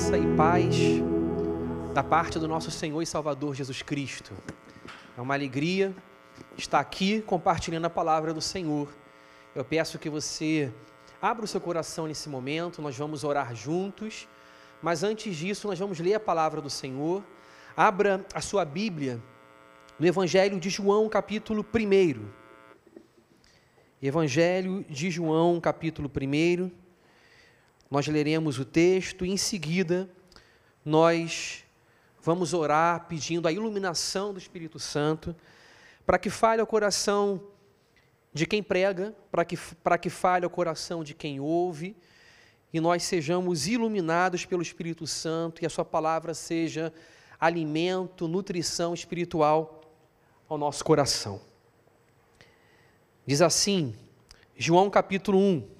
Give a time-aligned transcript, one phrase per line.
[0.00, 0.76] graça e paz
[1.92, 4.32] da parte do nosso Senhor e Salvador Jesus Cristo.
[5.14, 5.94] É uma alegria
[6.56, 8.88] estar aqui compartilhando a palavra do Senhor.
[9.54, 10.72] Eu peço que você
[11.20, 14.26] abra o seu coração nesse momento, nós vamos orar juntos,
[14.80, 17.22] mas antes disso, nós vamos ler a palavra do Senhor.
[17.76, 19.20] Abra a sua Bíblia
[19.98, 22.26] no Evangelho de João, capítulo 1.
[24.00, 26.89] Evangelho de João, capítulo 1.
[27.90, 30.08] Nós leremos o texto e em seguida
[30.84, 31.64] nós
[32.22, 35.34] vamos orar pedindo a iluminação do Espírito Santo
[36.06, 37.42] para que fale ao coração
[38.32, 41.96] de quem prega, para que, para que fale ao coração de quem ouve
[42.72, 46.92] e nós sejamos iluminados pelo Espírito Santo e a Sua palavra seja
[47.40, 49.80] alimento, nutrição espiritual
[50.48, 51.40] ao nosso coração.
[53.26, 53.96] Diz assim,
[54.56, 55.79] João capítulo 1.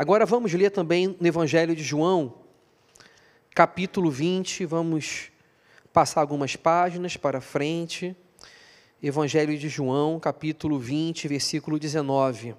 [0.00, 2.32] Agora vamos ler também no Evangelho de João,
[3.52, 5.32] capítulo 20, vamos
[5.92, 8.14] passar algumas páginas para frente.
[9.02, 12.54] Evangelho de João, capítulo 20, versículo 19.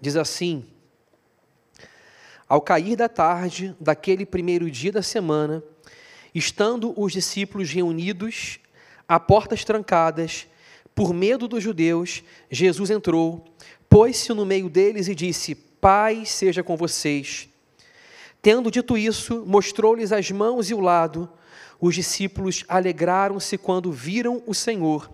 [0.00, 0.64] Diz assim:
[2.48, 5.60] Ao cair da tarde daquele primeiro dia da semana,
[6.32, 8.60] estando os discípulos reunidos,
[9.08, 10.46] a portas trancadas,
[10.94, 13.44] por medo dos judeus, Jesus entrou,
[13.88, 17.46] pôs-se no meio deles e disse: Pai seja com vocês.
[18.40, 21.28] Tendo dito isso, mostrou-lhes as mãos e o lado.
[21.78, 25.12] Os discípulos alegraram-se quando viram o Senhor.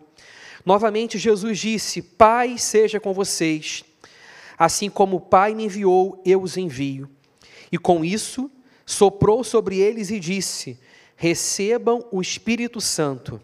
[0.65, 3.83] Novamente Jesus disse: Pai seja com vocês.
[4.57, 7.11] Assim como o Pai me enviou, eu os envio.
[7.73, 8.49] E com isso,
[8.87, 10.79] soprou sobre eles e disse:
[11.17, 13.41] Recebam o Espírito Santo.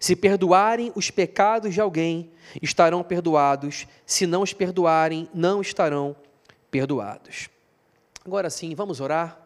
[0.00, 2.30] Se perdoarem os pecados de alguém,
[2.62, 3.86] estarão perdoados.
[4.06, 6.31] Se não os perdoarem, não estarão perdoados.
[8.24, 9.38] Agora sim, vamos orar.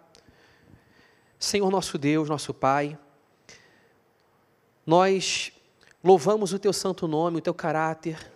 [1.41, 2.97] Senhor nosso Deus, nosso Pai,
[4.87, 5.53] nós
[6.05, 8.33] louvamos o Teu santo nome, o Teu caráter.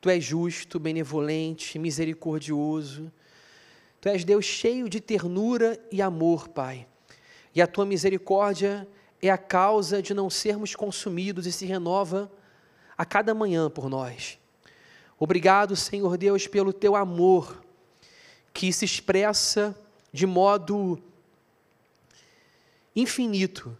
[0.00, 3.10] Tu és justo, benevolente, misericordioso.
[4.00, 6.86] Tu és Deus cheio de ternura e amor, Pai.
[7.52, 8.86] E a Tua misericórdia
[9.20, 12.30] é a causa de não sermos consumidos e se renova
[12.96, 14.38] a cada manhã por nós.
[15.18, 17.66] Obrigado, Senhor Deus, pelo Teu amor
[18.58, 19.72] que se expressa
[20.12, 21.00] de modo
[22.96, 23.78] infinito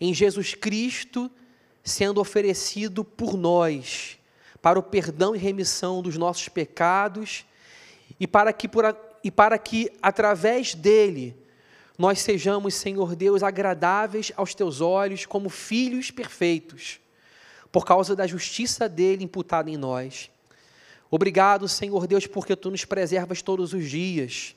[0.00, 1.30] em Jesus Cristo
[1.84, 4.18] sendo oferecido por nós
[4.62, 7.44] para o perdão e remissão dos nossos pecados
[8.18, 11.36] e para que, por, e para que através dele
[11.98, 16.98] nós sejamos, Senhor Deus, agradáveis aos teus olhos como filhos perfeitos,
[17.70, 20.30] por causa da justiça dele imputada em nós.
[21.10, 24.54] Obrigado, Senhor Deus, porque tu nos preservas todos os dias,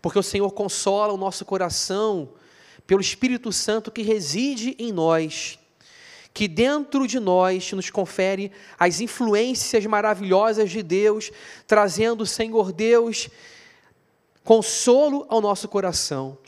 [0.00, 2.30] porque o Senhor consola o nosso coração
[2.86, 5.58] pelo Espírito Santo que reside em nós,
[6.32, 11.30] que dentro de nós nos confere as influências maravilhosas de Deus,
[11.66, 13.28] trazendo, Senhor Deus,
[14.44, 16.38] consolo ao nosso coração.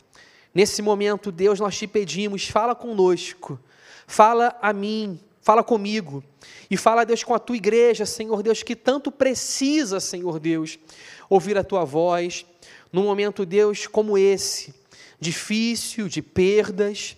[0.53, 3.59] Nesse momento, Deus, nós te pedimos, fala conosco,
[4.07, 6.23] fala a mim, Fala comigo.
[6.71, 10.79] E fala, Deus, com a tua igreja, Senhor Deus, que tanto precisa, Senhor Deus,
[11.29, 12.45] ouvir a tua voz
[12.93, 14.73] num momento, Deus, como esse,
[15.19, 17.17] difícil, de perdas.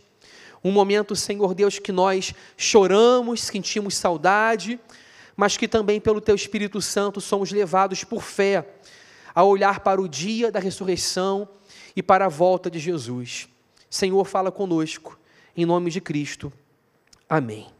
[0.63, 4.79] Um momento, Senhor Deus, que nós choramos, sentimos saudade,
[5.37, 8.65] mas que também pelo teu Espírito Santo somos levados por fé
[9.35, 11.47] a olhar para o dia da ressurreição
[11.95, 13.47] e para a volta de Jesus.
[13.87, 15.19] Senhor, fala conosco,
[15.55, 16.51] em nome de Cristo.
[17.29, 17.74] Amém.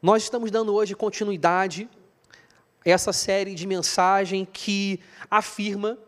[0.00, 1.88] Nós estamos dando hoje continuidade
[2.86, 5.98] a essa série de mensagem que afirma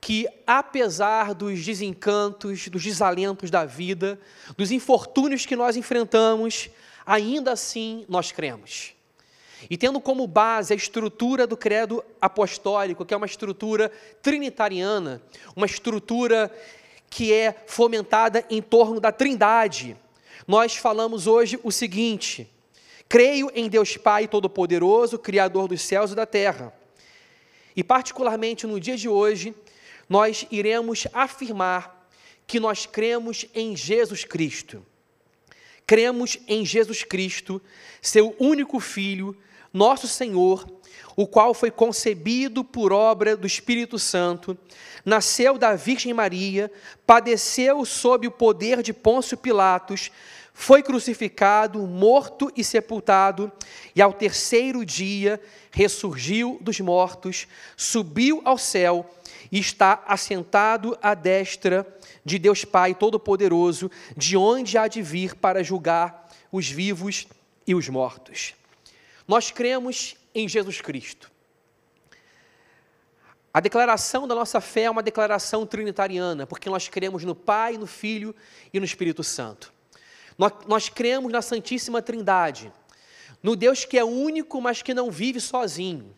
[0.00, 4.18] que, apesar dos desencantos, dos desalentos da vida,
[4.56, 6.70] dos infortúnios que nós enfrentamos,
[7.04, 8.94] ainda assim nós cremos.
[9.68, 15.20] E tendo como base a estrutura do credo apostólico, que é uma estrutura trinitariana,
[15.54, 16.50] uma estrutura
[17.10, 19.94] que é fomentada em torno da Trindade,
[20.48, 22.50] nós falamos hoje o seguinte:
[23.10, 26.72] Creio em Deus Pai Todo-Poderoso, Criador dos céus e da terra.
[27.74, 29.52] E, particularmente no dia de hoje,
[30.08, 32.08] nós iremos afirmar
[32.46, 34.86] que nós cremos em Jesus Cristo.
[35.84, 37.60] Cremos em Jesus Cristo,
[38.00, 39.36] seu único Filho,
[39.72, 40.64] nosso Senhor,
[41.16, 44.56] o qual foi concebido por obra do Espírito Santo,
[45.04, 46.70] nasceu da Virgem Maria,
[47.04, 50.12] padeceu sob o poder de Pôncio Pilatos,
[50.60, 53.50] foi crucificado, morto e sepultado,
[53.96, 55.40] e ao terceiro dia
[55.70, 57.48] ressurgiu dos mortos,
[57.78, 59.10] subiu ao céu
[59.50, 61.86] e está assentado à destra
[62.22, 67.26] de Deus Pai Todo-Poderoso, de onde há de vir para julgar os vivos
[67.66, 68.54] e os mortos.
[69.26, 71.32] Nós cremos em Jesus Cristo.
[73.52, 77.86] A declaração da nossa fé é uma declaração trinitariana, porque nós cremos no Pai, no
[77.86, 78.36] Filho
[78.74, 79.79] e no Espírito Santo.
[80.40, 82.72] Nós, nós cremos na Santíssima Trindade,
[83.42, 86.16] no Deus que é único, mas que não vive sozinho.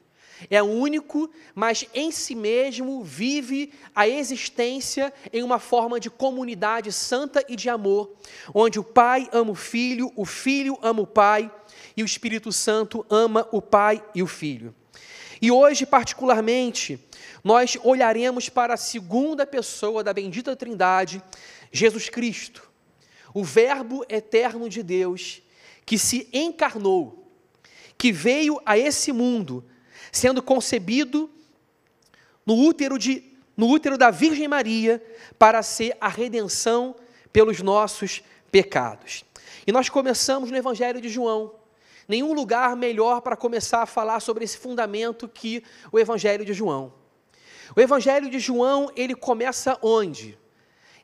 [0.48, 7.44] É único, mas em si mesmo vive a existência em uma forma de comunidade santa
[7.48, 8.14] e de amor,
[8.54, 11.50] onde o Pai ama o Filho, o Filho ama o Pai
[11.96, 14.72] e o Espírito Santo ama o Pai e o Filho.
[15.40, 16.96] E hoje, particularmente,
[17.42, 21.20] nós olharemos para a segunda pessoa da bendita Trindade,
[21.72, 22.70] Jesus Cristo,
[23.34, 25.42] o Verbo eterno de Deus,
[25.84, 27.30] que se encarnou,
[27.96, 29.64] que veio a esse mundo,
[30.10, 31.30] sendo concebido
[32.44, 33.22] no útero, de,
[33.56, 35.02] no útero da Virgem Maria,
[35.38, 36.94] para ser a redenção
[37.32, 39.24] pelos nossos pecados.
[39.66, 41.54] E nós começamos no Evangelho de João.
[42.08, 46.92] Nenhum lugar melhor para começar a falar sobre esse fundamento que o Evangelho de João.
[47.74, 50.38] O Evangelho de João, ele começa onde?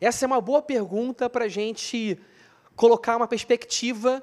[0.01, 2.19] Essa é uma boa pergunta para a gente
[2.77, 4.23] colocar uma perspectiva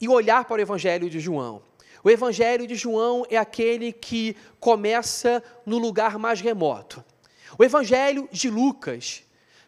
[0.00, 1.62] e olhar para o Evangelho de João.
[2.02, 7.04] O Evangelho de João é aquele que começa no lugar mais remoto.
[7.58, 9.24] O Evangelho de Lucas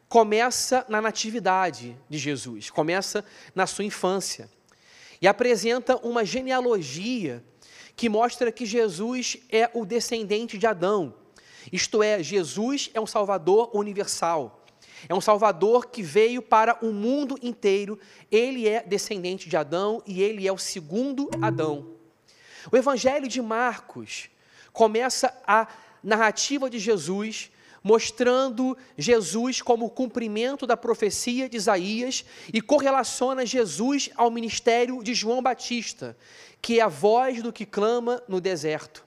[0.09, 3.25] começa na natividade de Jesus, começa
[3.55, 4.51] na sua infância.
[5.21, 7.45] E apresenta uma genealogia
[7.95, 11.15] que mostra que Jesus é o descendente de Adão.
[11.71, 14.60] Isto é, Jesus é um Salvador universal.
[15.08, 17.99] É um Salvador que veio para o mundo inteiro.
[18.31, 21.87] Ele é descendente de Adão e ele é o segundo Adão.
[22.70, 24.29] O Evangelho de Marcos
[24.73, 25.67] começa a
[26.02, 27.50] narrativa de Jesus
[27.82, 35.14] mostrando Jesus como o cumprimento da profecia de Isaías e correlaciona Jesus ao ministério de
[35.14, 36.17] João Batista,
[36.61, 39.05] que é a voz do que clama no deserto.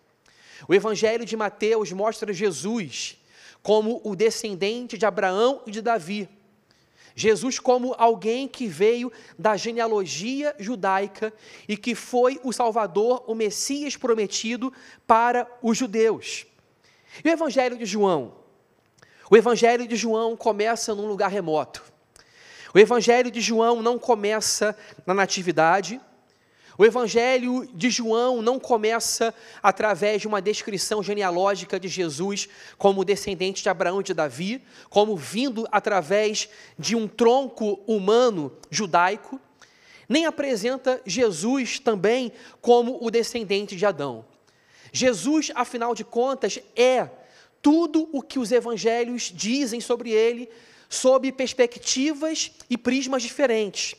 [0.68, 3.18] O Evangelho de Mateus mostra Jesus
[3.64, 6.30] como o descendente de Abraão e de Davi.
[7.16, 11.34] Jesus como alguém que veio da genealogia judaica
[11.68, 14.74] e que foi o Salvador, o Messias prometido
[15.08, 16.46] para os judeus.
[17.24, 18.34] E o Evangelho de João?
[19.30, 21.84] O Evangelho de João começa num lugar remoto.
[22.74, 24.76] O Evangelho de João não começa
[25.06, 26.02] na natividade,
[26.78, 33.62] o Evangelho de João não começa através de uma descrição genealógica de Jesus como descendente
[33.62, 39.40] de Abraão e de Davi, como vindo através de um tronco humano judaico,
[40.10, 44.26] nem apresenta Jesus também como o descendente de Adão.
[44.92, 47.10] Jesus, afinal de contas, é
[47.62, 50.50] tudo o que os evangelhos dizem sobre ele,
[50.90, 53.96] sob perspectivas e prismas diferentes.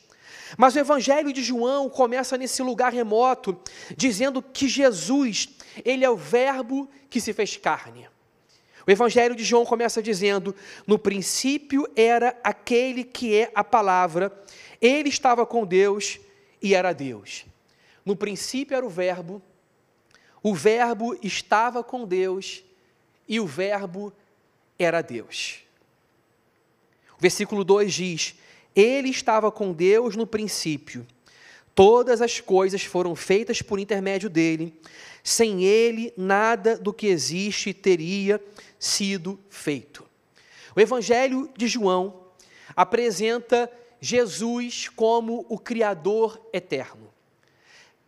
[0.57, 3.59] Mas o Evangelho de João começa nesse lugar remoto,
[3.97, 5.49] dizendo que Jesus,
[5.85, 8.09] ele é o Verbo que se fez carne.
[8.87, 10.55] O Evangelho de João começa dizendo:
[10.87, 14.33] No princípio era aquele que é a palavra,
[14.81, 16.21] ele estava com Deus
[16.61, 17.47] e era Deus.
[18.05, 19.41] No princípio era o Verbo,
[20.43, 22.63] o Verbo estava com Deus
[23.27, 24.13] e o Verbo
[24.79, 25.61] era Deus.
[27.17, 28.35] O versículo 2 diz:
[28.75, 31.07] ele estava com Deus no princípio.
[31.75, 34.79] Todas as coisas foram feitas por intermédio dele.
[35.23, 38.41] Sem ele, nada do que existe teria
[38.79, 40.05] sido feito.
[40.77, 42.23] O Evangelho de João
[42.77, 47.09] apresenta Jesus como o Criador eterno.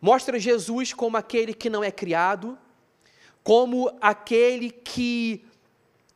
[0.00, 2.58] Mostra Jesus como aquele que não é criado,
[3.42, 5.44] como aquele que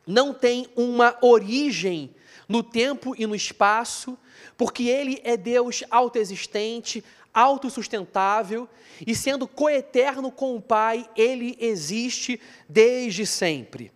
[0.05, 2.13] não tem uma origem
[2.51, 4.17] no tempo e no espaço,
[4.57, 7.01] porque Ele é Deus autoexistente,
[7.33, 8.67] autossustentável,
[9.07, 13.89] e sendo coeterno com o Pai, Ele existe desde sempre.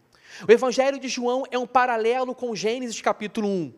[0.48, 3.74] O Evangelho de João é um paralelo com Gênesis capítulo 1,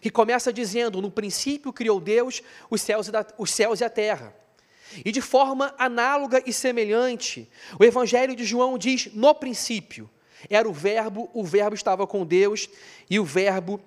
[0.00, 3.90] que começa dizendo: No princípio criou Deus os céus e, da, os céus e a
[3.90, 4.32] terra.
[5.04, 10.08] E de forma análoga e semelhante, o Evangelho de João diz: No princípio.
[10.48, 12.68] era o Verbo, o Verbo estava com Deus
[13.08, 13.80] e o Verbo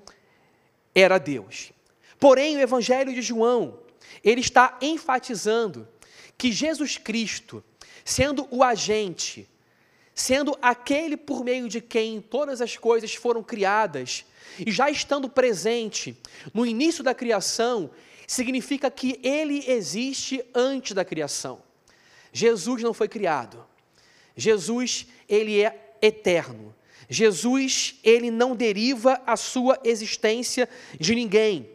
[0.94, 1.72] era Deus.
[2.20, 3.80] Porém, o Evangelho de João,
[4.24, 5.88] ele está enfatizando
[6.38, 7.64] que Jesus Cristo,
[8.06, 9.50] sendo o agente,
[10.14, 14.26] sendo aquele por meio de quem todas as coisas foram criadas,
[14.60, 16.16] e já estando presente
[16.54, 17.90] no início da criação,
[18.28, 21.62] significa que ele existe antes da criação.
[22.32, 23.66] Jesus não foi criado.
[24.36, 26.74] Jesus, ele é eterno.
[27.14, 30.68] Jesus, ele não deriva a sua existência
[31.00, 31.70] de ninguém.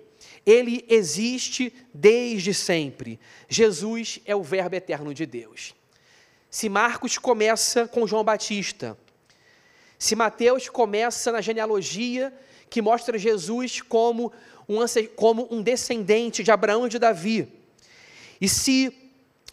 [0.45, 3.21] Ele existe desde sempre.
[3.49, 5.76] Jesus é o Verbo eterno de Deus.
[6.50, 8.99] Se Marcos começa com João Batista,
[9.97, 12.33] se Mateus começa na genealogia
[12.68, 14.33] que mostra Jesus como
[14.68, 14.78] um,
[15.14, 17.49] como um descendente de Abraão e de Davi,
[18.40, 18.92] e se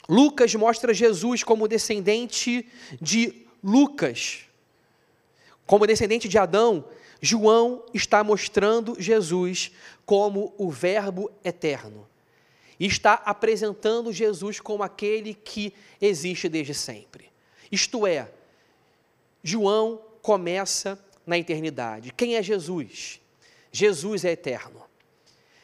[0.09, 2.67] Lucas mostra Jesus como descendente
[2.99, 4.45] de Lucas,
[5.65, 6.85] como descendente de Adão,
[7.21, 9.71] João está mostrando Jesus
[10.05, 12.07] como o Verbo eterno.
[12.79, 17.31] E está apresentando Jesus como aquele que existe desde sempre.
[17.71, 18.29] Isto é,
[19.43, 22.13] João começa na eternidade.
[22.13, 23.21] Quem é Jesus?
[23.71, 24.83] Jesus é eterno.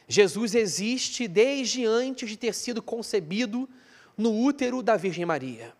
[0.08, 3.68] Jesus existe desde antes de ter sido concebido
[4.16, 5.72] no útero da Virgem Maria.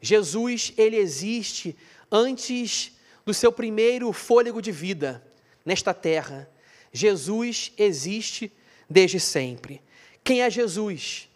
[0.00, 1.76] Jesus, ele existe
[2.10, 2.93] antes
[3.24, 5.24] do seu primeiro fôlego de vida
[5.64, 6.48] nesta terra.
[6.92, 8.52] Jesus existe
[8.88, 9.82] desde sempre.
[10.22, 11.28] Quem é Jesus?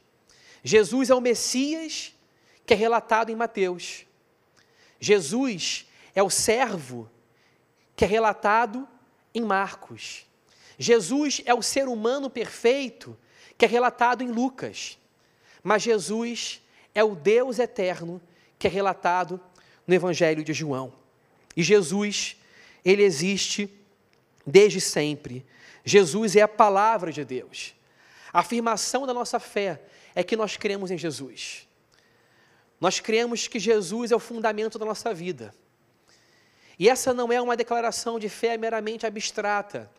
[0.63, 2.15] Jesus é o Messias
[2.67, 4.05] que é relatado em Mateus.
[5.01, 7.11] Jesus é o servo
[7.97, 8.87] que é relatado
[9.35, 10.27] em Marcos.
[10.79, 13.17] Jesus é o ser humano perfeito
[13.57, 14.99] que é relatado em Lucas.
[15.63, 16.63] Mas Jesus
[16.95, 18.21] é o Deus eterno
[18.59, 19.41] que é relatado
[19.87, 20.93] no Evangelho de João.
[21.59, 22.37] E Jesus,
[22.85, 23.69] ele existe
[24.47, 25.45] desde sempre.
[25.85, 27.75] Jesus é a palavra de Deus.
[28.33, 29.83] A afirmação da nossa fé
[30.15, 31.67] é que nós cremos em Jesus.
[32.81, 35.53] Nós cremos que Jesus é o fundamento da nossa vida.
[36.79, 39.91] E essa não é uma declaração de fé meramente abstrata.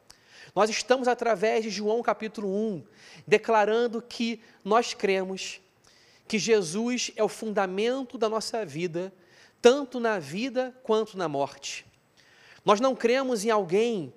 [0.56, 2.86] Nós estamos, através de João capítulo 1,
[3.28, 5.60] declarando que nós cremos
[6.26, 9.12] que Jesus é o fundamento da nossa vida,
[9.62, 11.86] tanto na vida quanto na morte.
[12.64, 14.14] Nós não cremos em alguém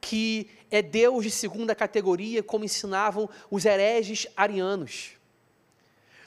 [0.00, 5.12] que é Deus de segunda categoria, como ensinavam os hereges arianos.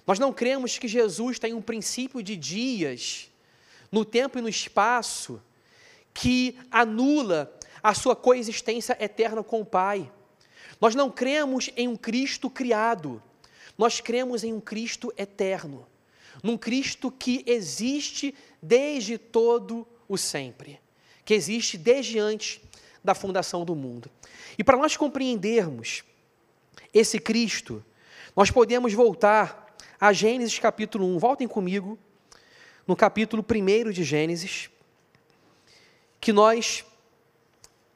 [0.06, 3.32] Nós não cremos que Jesus tem um princípio de dias,
[3.92, 5.42] no tempo e no espaço,
[6.14, 10.12] que anula a sua coexistência eterna com o Pai.
[10.80, 13.22] Nós não cremos em um Cristo criado,
[13.78, 15.88] nós cremos em um Cristo eterno,
[16.44, 20.80] num Cristo que existe desde todo o sempre,
[21.24, 22.60] que existe desde antes
[23.02, 24.12] da fundação do mundo.
[24.58, 26.04] E para nós compreendermos
[26.94, 27.84] esse Cristo,
[28.36, 31.18] nós podemos voltar a Gênesis capítulo 1.
[31.18, 31.98] Voltem comigo
[32.86, 34.70] no capítulo 1 de Gênesis,
[36.20, 36.84] que nós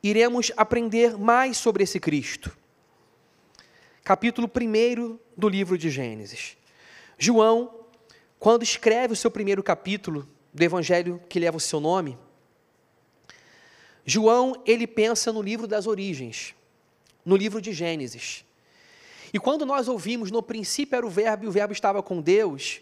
[0.02, 2.56] iremos aprender mais sobre esse Cristo.
[4.04, 6.56] Capítulo 1 do livro de Gênesis.
[7.18, 7.77] João,
[8.40, 12.18] quando escreve o seu primeiro capítulo do evangelho que leva o seu nome,
[14.06, 16.56] João, ele pensa no livro das origens,
[17.26, 18.46] no livro de Gênesis.
[19.34, 22.80] E quando nós ouvimos no princípio era o verbo e o verbo estava com Deus,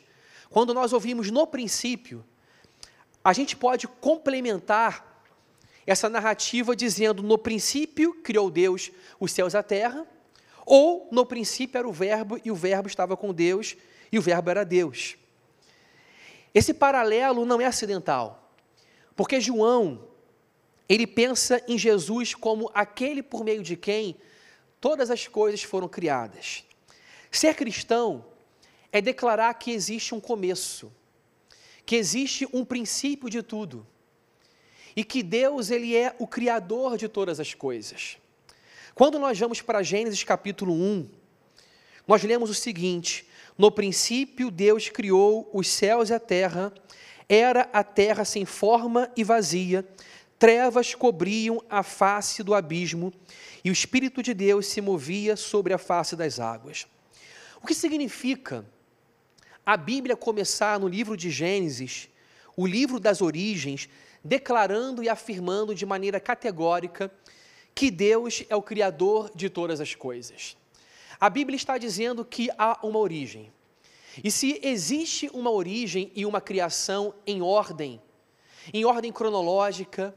[0.49, 2.23] quando nós ouvimos no princípio,
[3.23, 5.23] a gente pode complementar
[5.87, 10.05] essa narrativa dizendo: no princípio criou Deus os céus e a terra,
[10.65, 13.75] ou no princípio era o Verbo e o Verbo estava com Deus
[14.11, 15.17] e o Verbo era Deus.
[16.55, 18.49] Esse paralelo não é acidental,
[19.13, 20.07] porque João,
[20.87, 24.15] ele pensa em Jesus como aquele por meio de quem
[24.79, 26.63] todas as coisas foram criadas.
[27.29, 28.25] Ser cristão
[28.89, 30.89] é declarar que existe um começo,
[31.85, 33.85] que existe um princípio de tudo
[34.95, 38.17] e que Deus ele é o criador de todas as coisas.
[38.93, 41.09] Quando nós vamos para Gênesis capítulo 1,
[42.07, 46.73] nós lemos o seguinte: No princípio Deus criou os céus e a terra,
[47.27, 49.87] era a terra sem forma e vazia,
[50.37, 53.13] trevas cobriam a face do abismo,
[53.63, 56.85] e o Espírito de Deus se movia sobre a face das águas.
[57.61, 58.65] O que significa
[59.65, 62.09] a Bíblia começar no livro de Gênesis,
[62.55, 63.89] o livro das origens,
[64.23, 67.11] declarando e afirmando de maneira categórica
[67.73, 70.55] que Deus é o Criador de todas as coisas.
[71.25, 73.51] A Bíblia está dizendo que há uma origem.
[74.23, 77.99] E se existe uma origem e uma criação em ordem,
[78.71, 80.13] em ordem cronológica,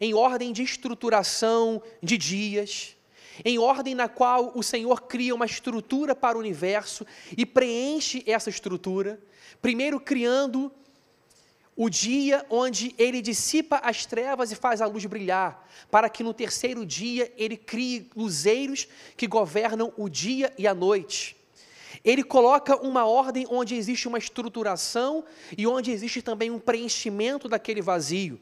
[0.00, 2.96] em ordem de estruturação de dias,
[3.44, 7.04] em ordem na qual o Senhor cria uma estrutura para o universo
[7.36, 9.20] e preenche essa estrutura,
[9.60, 10.70] primeiro criando
[11.78, 16.34] o dia onde ele dissipa as trevas e faz a luz brilhar, para que no
[16.34, 21.36] terceiro dia ele crie luzeiros que governam o dia e a noite.
[22.04, 25.24] Ele coloca uma ordem onde existe uma estruturação
[25.56, 28.40] e onde existe também um preenchimento daquele vazio.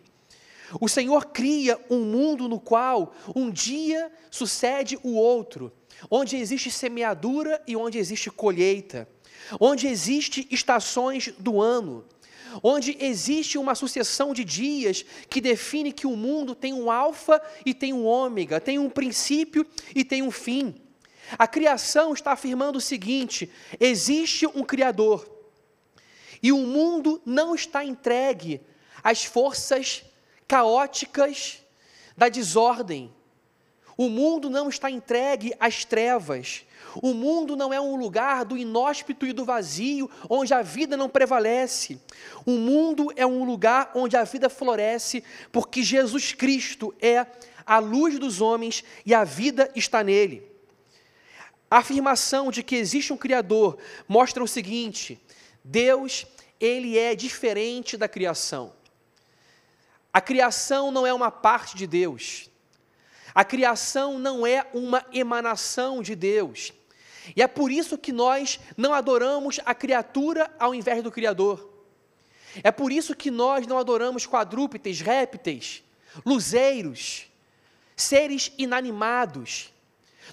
[0.80, 5.70] O Senhor cria um mundo no qual um dia sucede o outro,
[6.10, 9.06] onde existe semeadura e onde existe colheita,
[9.60, 12.02] onde existe estações do ano,
[12.62, 17.74] onde existe uma sucessão de dias que define que o mundo tem um alfa e
[17.74, 20.74] tem um ômega, tem um princípio e tem um fim.
[21.38, 25.28] A criação está afirmando o seguinte: existe um Criador,
[26.42, 28.60] e o mundo não está entregue
[29.02, 30.04] às forças
[30.46, 31.62] caóticas
[32.16, 33.12] da desordem.
[33.96, 36.64] O mundo não está entregue às trevas.
[37.02, 41.08] O mundo não é um lugar do inóspito e do vazio, onde a vida não
[41.08, 42.00] prevalece.
[42.44, 45.22] O mundo é um lugar onde a vida floresce,
[45.52, 47.26] porque Jesus Cristo é
[47.64, 50.48] a luz dos homens e a vida está nele.
[51.70, 53.76] A afirmação de que existe um Criador
[54.08, 55.20] mostra o seguinte:
[55.64, 56.26] Deus,
[56.60, 58.72] ele é diferente da criação.
[60.12, 62.48] A criação não é uma parte de Deus.
[63.34, 66.72] A criação não é uma emanação de Deus.
[67.34, 71.72] E é por isso que nós não adoramos a criatura ao invés do Criador.
[72.62, 75.82] É por isso que nós não adoramos quadrúpedes, répteis,
[76.24, 77.26] luzeiros,
[77.96, 79.72] seres inanimados.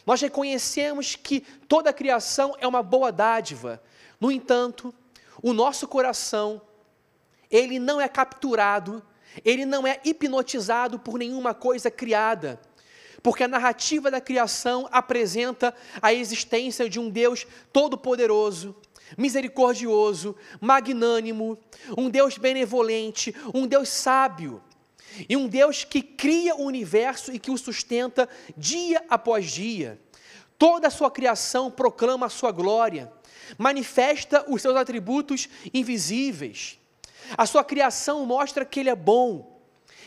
[0.05, 3.81] Nós reconhecemos que toda a criação é uma boa dádiva.
[4.19, 4.93] No entanto,
[5.41, 6.61] o nosso coração,
[7.49, 9.03] ele não é capturado,
[9.43, 12.59] ele não é hipnotizado por nenhuma coisa criada
[13.23, 18.75] porque a narrativa da criação apresenta a existência de um Deus todo-poderoso,
[19.17, 21.57] misericordioso, magnânimo,
[21.97, 24.61] um Deus benevolente, um Deus sábio,
[25.29, 30.01] e um Deus que cria o universo e que o sustenta dia após dia.
[30.57, 33.11] Toda a sua criação proclama a sua glória,
[33.57, 36.79] manifesta os seus atributos invisíveis.
[37.37, 39.61] A sua criação mostra que Ele é bom,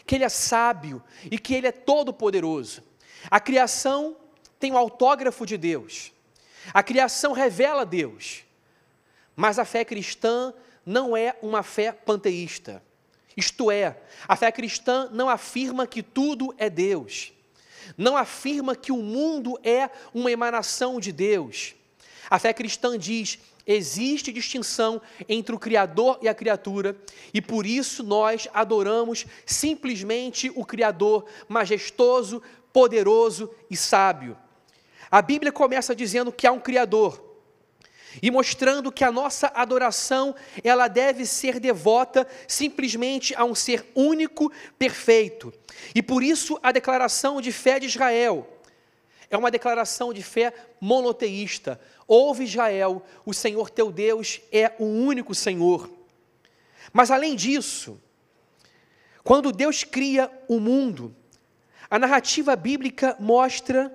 [0.05, 2.83] que Ele é sábio e que Ele é todo-poderoso.
[3.31, 4.17] A criação
[4.59, 6.13] tem o autógrafo de Deus.
[6.73, 8.43] A criação revela Deus.
[9.35, 12.83] Mas a fé cristã não é uma fé panteísta.
[13.37, 17.33] Isto é, a fé cristã não afirma que tudo é Deus.
[17.97, 21.75] Não afirma que o mundo é uma emanação de Deus.
[22.31, 26.97] A fé cristã diz: existe distinção entre o Criador e a criatura,
[27.35, 32.43] e por isso nós adoramos simplesmente o Criador majestoso,
[32.77, 34.37] poderoso e sábio.
[35.11, 37.25] A Bíblia começa dizendo que há um Criador
[38.21, 44.53] e mostrando que a nossa adoração ela deve ser devota simplesmente a um ser único,
[44.79, 45.55] perfeito.
[45.95, 48.47] E por isso a declaração de fé de Israel
[49.31, 51.81] é uma declaração de fé monoteísta.
[52.07, 55.89] Ouve Israel, o Senhor teu Deus é o único Senhor.
[56.93, 57.99] Mas além disso,
[59.25, 61.17] quando Deus cria o mundo,
[61.91, 63.93] a narrativa bíblica mostra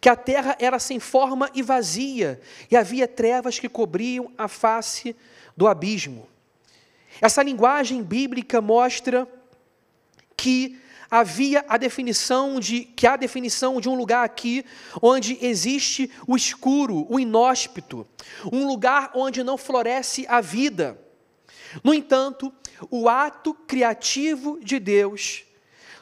[0.00, 2.40] que a terra era sem forma e vazia,
[2.70, 5.14] e havia trevas que cobriam a face
[5.56, 6.28] do abismo.
[7.20, 9.28] Essa linguagem bíblica mostra
[10.36, 14.64] que havia a definição de que há a definição de um lugar aqui
[15.02, 18.06] onde existe o escuro, o inóspito,
[18.50, 20.98] um lugar onde não floresce a vida.
[21.82, 22.52] No entanto,
[22.90, 25.44] o ato criativo de Deus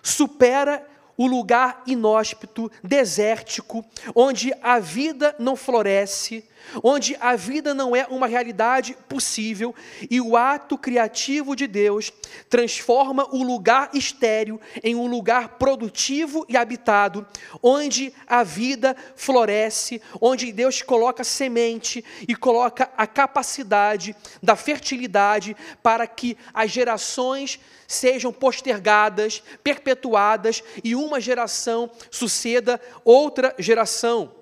[0.03, 0.87] supera
[1.19, 6.49] o lugar inóspito, desértico, onde a vida não floresce,
[6.83, 9.75] onde a vida não é uma realidade possível,
[10.11, 12.13] e o ato criativo de Deus
[12.49, 17.27] transforma o lugar estéril em um lugar produtivo e habitado,
[17.63, 26.07] onde a vida floresce, onde Deus coloca semente e coloca a capacidade da fertilidade para
[26.07, 34.38] que as gerações sejam postergadas, perpetuadas e uma geração suceda outra geração.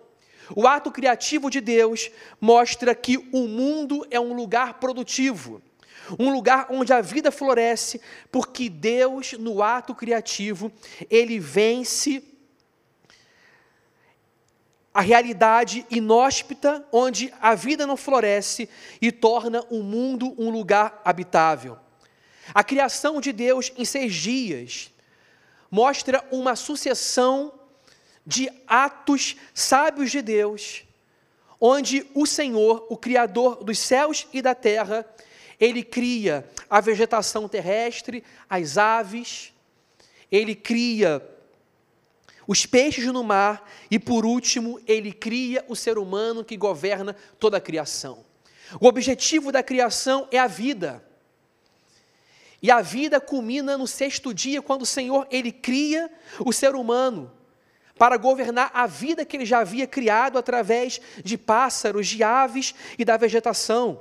[0.54, 5.60] O ato criativo de Deus mostra que o mundo é um lugar produtivo,
[6.18, 10.70] um lugar onde a vida floresce, porque Deus, no ato criativo,
[11.10, 12.22] ele vence
[14.94, 18.68] a realidade inóspita, onde a vida não floresce
[19.02, 21.76] e torna o mundo um lugar habitável.
[22.54, 24.90] A criação de Deus em seis dias
[25.70, 27.52] mostra uma sucessão
[28.26, 30.82] de atos sábios de Deus,
[31.60, 35.06] onde o Senhor, o Criador dos céus e da terra,
[35.60, 39.52] ele cria a vegetação terrestre, as aves,
[40.30, 41.26] ele cria
[42.46, 47.56] os peixes no mar e, por último, ele cria o ser humano que governa toda
[47.56, 48.24] a criação.
[48.80, 51.02] O objetivo da criação é a vida.
[52.60, 56.10] E a vida culmina no sexto dia, quando o Senhor ele cria
[56.40, 57.32] o ser humano
[57.98, 63.04] para governar a vida que ele já havia criado através de pássaros, de aves e
[63.04, 64.00] da vegetação.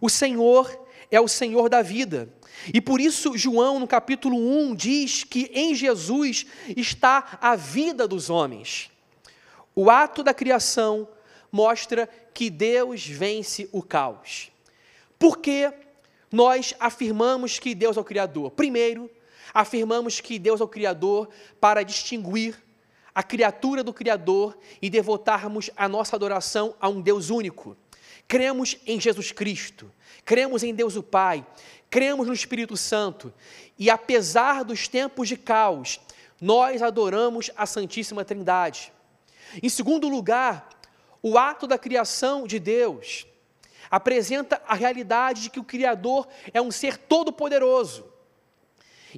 [0.00, 2.28] O Senhor é o Senhor da vida.
[2.72, 8.28] E por isso, João, no capítulo 1, diz que em Jesus está a vida dos
[8.28, 8.90] homens.
[9.74, 11.08] O ato da criação
[11.50, 14.50] mostra que Deus vence o caos.
[15.18, 15.72] Por que
[16.30, 18.50] nós afirmamos que Deus é o Criador?
[18.50, 19.10] Primeiro,
[19.54, 21.28] afirmamos que Deus é o Criador
[21.60, 22.56] para distinguir
[23.14, 27.76] a criatura do Criador e devotarmos a nossa adoração a um Deus único.
[28.28, 29.90] Cremos em Jesus Cristo,
[30.24, 31.44] cremos em Deus o Pai,
[31.88, 33.32] cremos no Espírito Santo
[33.78, 36.00] e, apesar dos tempos de caos,
[36.40, 38.92] nós adoramos a Santíssima Trindade.
[39.62, 40.68] Em segundo lugar,
[41.22, 43.26] o ato da criação de Deus
[43.90, 48.04] apresenta a realidade de que o Criador é um ser todo-poderoso.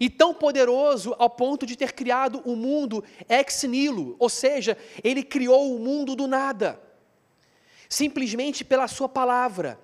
[0.00, 5.22] E tão poderoso ao ponto de ter criado o mundo ex nihilo, ou seja, ele
[5.22, 6.80] criou o mundo do nada,
[7.88, 9.78] simplesmente pela sua palavra.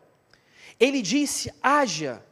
[0.81, 2.25] Ele disse: haja,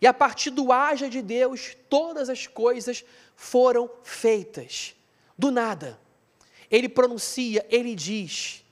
[0.00, 4.94] e a partir do haja de Deus, todas as coisas foram feitas,
[5.36, 5.98] do nada.
[6.70, 8.62] Ele pronuncia, ele diz,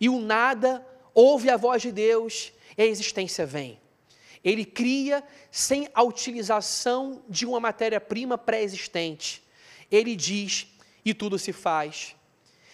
[0.00, 3.78] e o nada ouve a voz de Deus e a existência vem.
[4.44, 9.42] Ele cria sem a utilização de uma matéria-prima pré-existente.
[9.90, 10.66] Ele diz
[11.04, 12.14] e tudo se faz.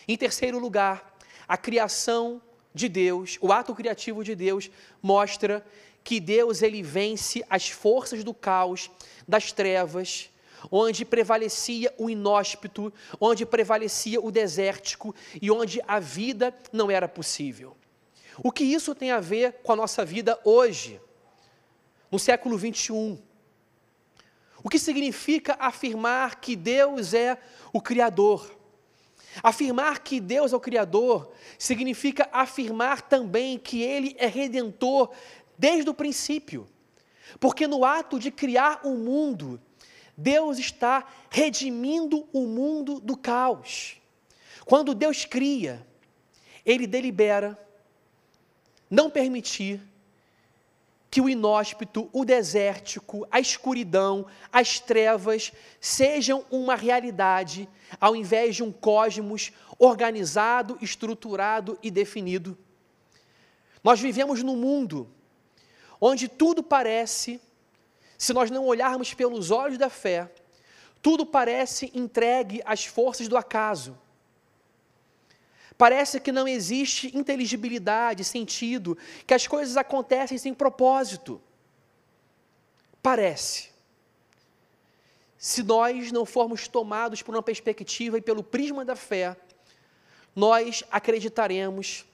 [0.08, 2.42] Em terceiro lugar, a criação
[2.74, 4.70] de Deus, o ato criativo de Deus
[5.02, 5.64] mostra
[6.02, 8.90] que Deus ele vence as forças do caos,
[9.26, 10.30] das trevas,
[10.70, 17.76] onde prevalecia o inóspito, onde prevalecia o desértico e onde a vida não era possível.
[18.42, 21.00] O que isso tem a ver com a nossa vida hoje,
[22.10, 23.18] no século 21?
[24.62, 27.38] O que significa afirmar que Deus é
[27.72, 28.58] o Criador?
[29.42, 35.10] Afirmar que Deus é o Criador significa afirmar também que Ele é redentor
[35.56, 36.68] desde o princípio.
[37.38, 39.60] Porque no ato de criar o mundo,
[40.16, 43.96] Deus está redimindo o mundo do caos.
[44.64, 45.86] Quando Deus cria,
[46.66, 47.58] Ele delibera
[48.90, 49.80] não permitir
[51.10, 57.68] que o inóspito, o desértico, a escuridão, as trevas sejam uma realidade,
[58.00, 62.56] ao invés de um cosmos organizado, estruturado e definido.
[63.82, 65.10] Nós vivemos num mundo
[66.00, 67.40] onde tudo parece,
[68.16, 70.30] se nós não olharmos pelos olhos da fé,
[71.02, 73.98] tudo parece entregue às forças do acaso.
[75.80, 81.40] Parece que não existe inteligibilidade, sentido, que as coisas acontecem sem propósito.
[83.02, 83.70] Parece.
[85.38, 89.34] Se nós não formos tomados por uma perspectiva e pelo prisma da fé,
[90.36, 92.04] nós acreditaremos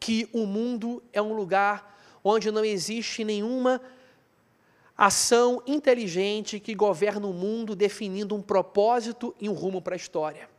[0.00, 3.80] que o mundo é um lugar onde não existe nenhuma
[4.96, 10.57] ação inteligente que governa o mundo definindo um propósito e um rumo para a história.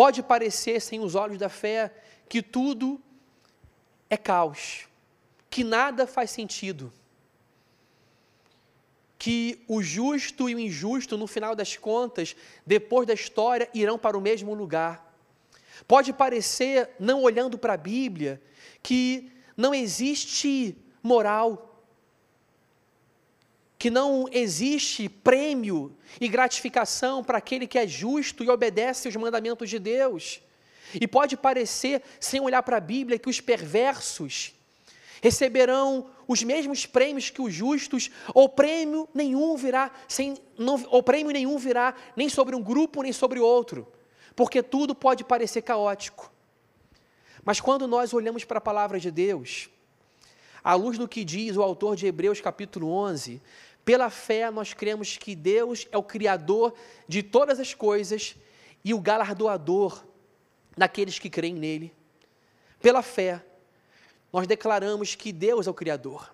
[0.00, 1.92] Pode parecer, sem os olhos da fé,
[2.26, 2.98] que tudo
[4.08, 4.88] é caos,
[5.50, 6.90] que nada faz sentido,
[9.18, 12.34] que o justo e o injusto, no final das contas,
[12.64, 15.14] depois da história, irão para o mesmo lugar.
[15.86, 18.40] Pode parecer, não olhando para a Bíblia,
[18.82, 21.69] que não existe moral,
[23.80, 29.70] que não existe prêmio e gratificação para aquele que é justo e obedece os mandamentos
[29.70, 30.42] de Deus.
[31.00, 34.52] E pode parecer, sem olhar para a Bíblia, que os perversos
[35.22, 41.32] receberão os mesmos prêmios que os justos, ou prêmio nenhum virá, sem, não, ou prêmio
[41.32, 43.90] nenhum virá nem sobre um grupo nem sobre outro,
[44.36, 46.30] porque tudo pode parecer caótico.
[47.42, 49.70] Mas quando nós olhamos para a palavra de Deus,
[50.62, 53.40] à luz do que diz o autor de Hebreus capítulo 11,
[53.84, 56.74] pela fé, nós cremos que Deus é o Criador
[57.08, 58.36] de todas as coisas
[58.84, 60.04] e o galardoador
[60.76, 61.92] daqueles que creem nele.
[62.80, 63.44] Pela fé,
[64.32, 66.32] nós declaramos que Deus é o Criador.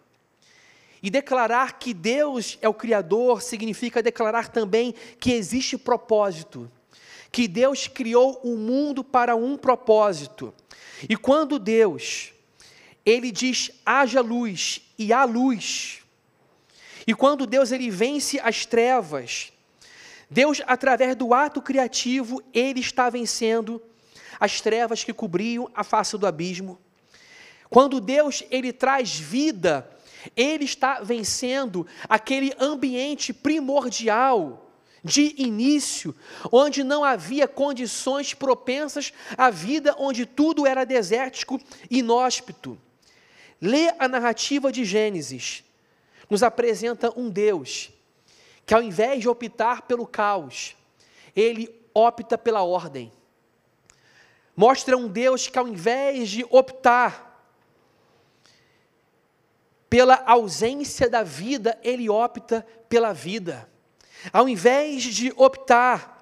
[1.03, 6.71] E declarar que Deus é o Criador significa declarar também que existe propósito,
[7.31, 10.53] que Deus criou o mundo para um propósito.
[11.09, 12.33] E quando Deus,
[13.05, 16.03] ele diz haja luz e há luz.
[17.07, 19.53] E quando Deus ele vence as trevas,
[20.29, 23.81] Deus através do ato criativo, ele está vencendo
[24.41, 26.79] as trevas que cobriam a face do abismo.
[27.71, 29.89] Quando Deus ele traz vida,
[30.37, 34.71] ele está vencendo aquele ambiente primordial
[35.03, 36.15] de início,
[36.51, 42.77] onde não havia condições propensas à vida, onde tudo era desértico e inóspito.
[43.61, 45.63] Lê a narrativa de Gênesis,
[46.29, 47.91] nos apresenta um Deus
[48.65, 50.77] que, ao invés de optar pelo caos,
[51.35, 53.13] ele opta pela ordem.
[54.57, 57.27] Mostra um Deus que, ao invés de optar
[59.89, 63.71] pela ausência da vida, ele opta pela vida.
[64.33, 66.16] Ao invés de optar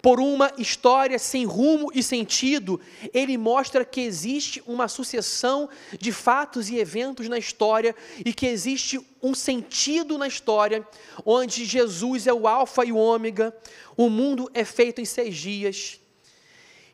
[0.00, 2.80] por uma história sem rumo e sentido,
[3.12, 9.00] ele mostra que existe uma sucessão de fatos e eventos na história e que existe
[9.20, 10.86] um sentido na história,
[11.26, 13.54] onde Jesus é o Alfa e o Ômega,
[13.96, 16.00] o mundo é feito em seis dias.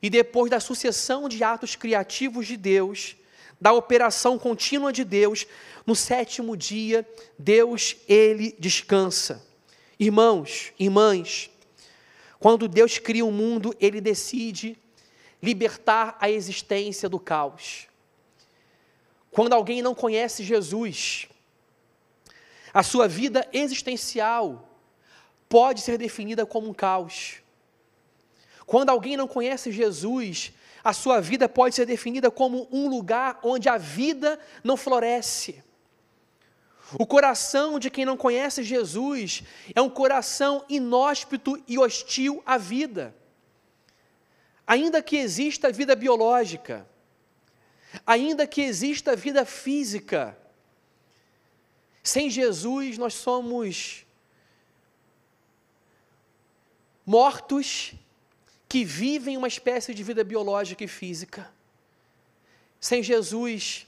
[0.03, 3.17] E depois da sucessão de atos criativos de Deus,
[3.61, 5.47] da operação contínua de Deus,
[5.87, 7.07] no sétimo dia,
[7.39, 9.43] Deus, ele descansa.
[9.99, 11.51] Irmãos, irmãs,
[12.45, 14.77] quando Deus cria o um mundo, ele decide
[15.43, 17.89] libertar a existência do caos.
[19.31, 21.27] Quando alguém não conhece Jesus,
[22.71, 24.69] a sua vida existencial
[25.49, 27.37] pode ser definida como um caos.
[28.67, 30.53] Quando alguém não conhece Jesus,
[30.85, 35.64] a sua vida pode ser definida como um lugar onde a vida não floresce.
[36.93, 39.43] O coração de quem não conhece Jesus
[39.75, 43.15] é um coração inóspito e hostil à vida.
[44.67, 46.87] Ainda que exista vida biológica,
[48.07, 50.39] ainda que exista vida física,
[52.03, 54.05] sem Jesus nós somos
[57.07, 57.95] mortos
[58.69, 61.51] que vivem uma espécie de vida biológica e física.
[62.81, 63.87] Sem Jesus,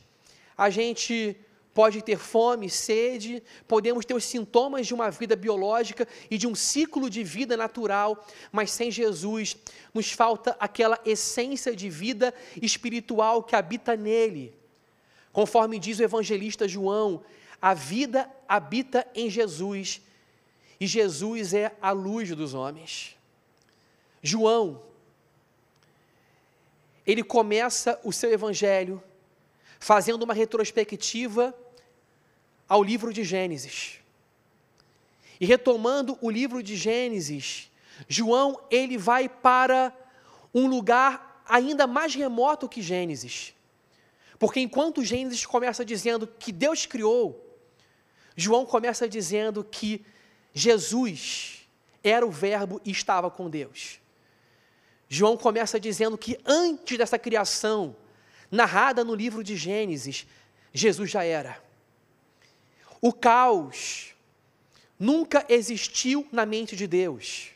[0.57, 1.37] a gente
[1.77, 6.55] pode ter fome, sede, podemos ter os sintomas de uma vida biológica e de um
[6.55, 9.59] ciclo de vida natural, mas sem Jesus
[9.93, 14.55] nos falta aquela essência de vida espiritual que habita nele.
[15.35, 17.23] Conforme diz o evangelista João,
[17.61, 20.01] a vida habita em Jesus
[20.81, 23.15] e Jesus é a luz dos homens.
[24.23, 24.81] João,
[27.07, 29.03] ele começa o seu evangelho
[29.79, 31.55] fazendo uma retrospectiva
[32.69, 34.01] ao livro de Gênesis.
[35.41, 37.71] E retomando o livro de Gênesis,
[38.09, 39.93] João ele vai para
[40.55, 43.55] um lugar ainda mais remoto que Gênesis.
[44.39, 47.43] Porque enquanto Gênesis começa dizendo que Deus criou,
[48.37, 50.05] João começa dizendo que
[50.53, 51.67] Jesus
[52.03, 53.99] era o Verbo e estava com Deus.
[55.09, 57.97] João começa dizendo que antes dessa criação,
[58.51, 60.27] narrada no livro de Gênesis,
[60.73, 61.66] Jesus já era.
[63.01, 64.15] O caos
[64.99, 67.51] nunca existiu na mente de Deus.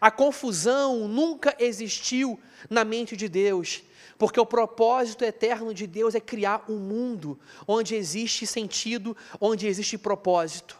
[0.00, 3.82] A confusão nunca existiu na mente de Deus,
[4.18, 9.98] porque o propósito eterno de Deus é criar um mundo onde existe sentido, onde existe
[9.98, 10.78] propósito.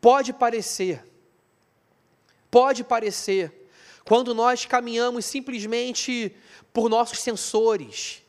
[0.00, 1.04] Pode parecer,
[2.50, 3.68] pode parecer,
[4.04, 6.36] quando nós caminhamos simplesmente
[6.72, 8.22] por nossos sensores,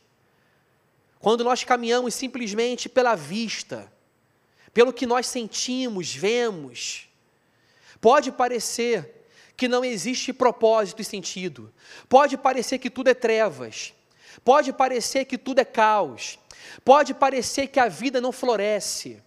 [1.18, 3.92] quando nós caminhamos simplesmente pela vista,
[4.76, 7.08] pelo que nós sentimos, vemos.
[7.98, 11.72] Pode parecer que não existe propósito e sentido.
[12.10, 13.94] Pode parecer que tudo é trevas.
[14.44, 16.38] Pode parecer que tudo é caos.
[16.84, 19.22] Pode parecer que a vida não floresce.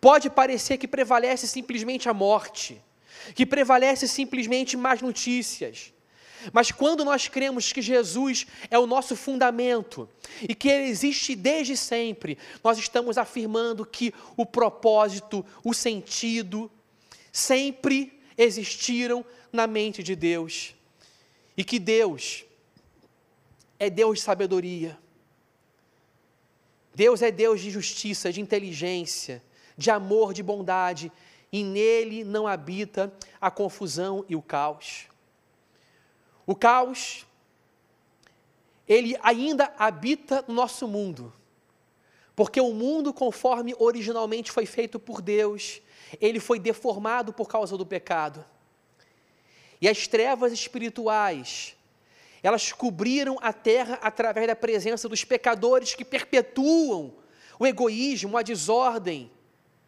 [0.00, 2.82] Pode parecer que prevalece simplesmente a morte,
[3.34, 5.92] que prevalece simplesmente más notícias.
[6.52, 10.08] Mas quando nós cremos que Jesus é o nosso fundamento
[10.42, 16.70] e que Ele existe desde sempre, nós estamos afirmando que o propósito, o sentido,
[17.32, 20.74] sempre existiram na mente de Deus.
[21.56, 22.44] E que Deus
[23.78, 24.98] é Deus de sabedoria.
[26.94, 29.42] Deus é Deus de justiça, de inteligência,
[29.76, 31.10] de amor, de bondade,
[31.52, 35.06] e nele não habita a confusão e o caos.
[36.46, 37.26] O caos,
[38.86, 41.32] ele ainda habita no nosso mundo,
[42.36, 45.80] Porque o mundo, conforme originalmente foi feito por Deus,
[46.20, 48.44] ele foi deformado por causa do pecado.
[49.80, 51.76] E as trevas espirituais,
[52.42, 57.14] elas cobriram a terra através da presença dos pecadores que perpetuam
[57.58, 59.30] o egoísmo, a desordem,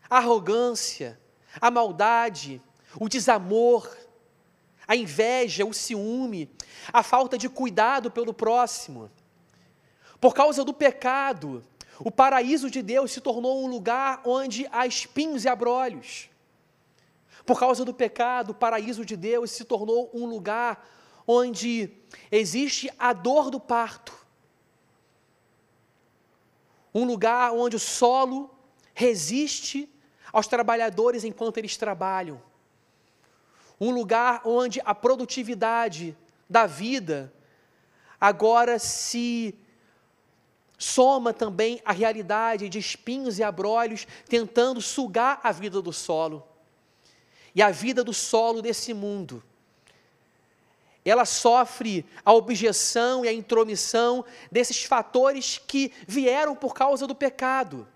[0.08, 1.18] a arrogância,
[1.60, 2.62] a maldade,
[3.00, 3.90] o desamor,
[4.86, 6.50] a inveja, o ciúme,
[6.92, 9.10] a falta de cuidado pelo próximo.
[10.20, 11.64] Por causa do pecado,
[11.98, 16.28] o paraíso de Deus se tornou um lugar onde há espinhos e abrolhos.
[17.44, 20.84] Por causa do pecado, o paraíso de Deus se tornou um lugar
[21.26, 21.90] onde
[22.30, 24.14] existe a dor do parto.
[26.94, 28.50] Um lugar onde o solo
[28.94, 29.88] resiste
[30.32, 32.40] aos trabalhadores enquanto eles trabalham.
[33.80, 36.16] Um lugar onde a produtividade
[36.48, 37.32] da vida
[38.20, 39.54] agora se
[40.78, 46.46] soma também a realidade de espinhos e abrolhos tentando sugar a vida do solo.
[47.54, 49.42] E a vida do solo desse mundo.
[51.04, 57.86] Ela sofre a objeção e a intromissão desses fatores que vieram por causa do pecado.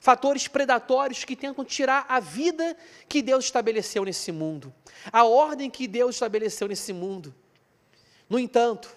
[0.00, 2.74] Fatores predatórios que tentam tirar a vida
[3.06, 4.72] que Deus estabeleceu nesse mundo,
[5.12, 7.34] a ordem que Deus estabeleceu nesse mundo.
[8.26, 8.96] No entanto,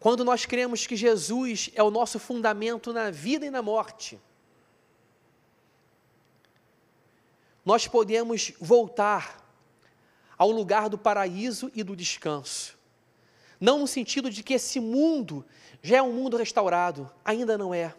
[0.00, 4.18] quando nós cremos que Jesus é o nosso fundamento na vida e na morte,
[7.62, 9.46] nós podemos voltar
[10.38, 12.78] ao lugar do paraíso e do descanso.
[13.60, 15.44] Não no sentido de que esse mundo
[15.82, 17.94] já é um mundo restaurado, ainda não é.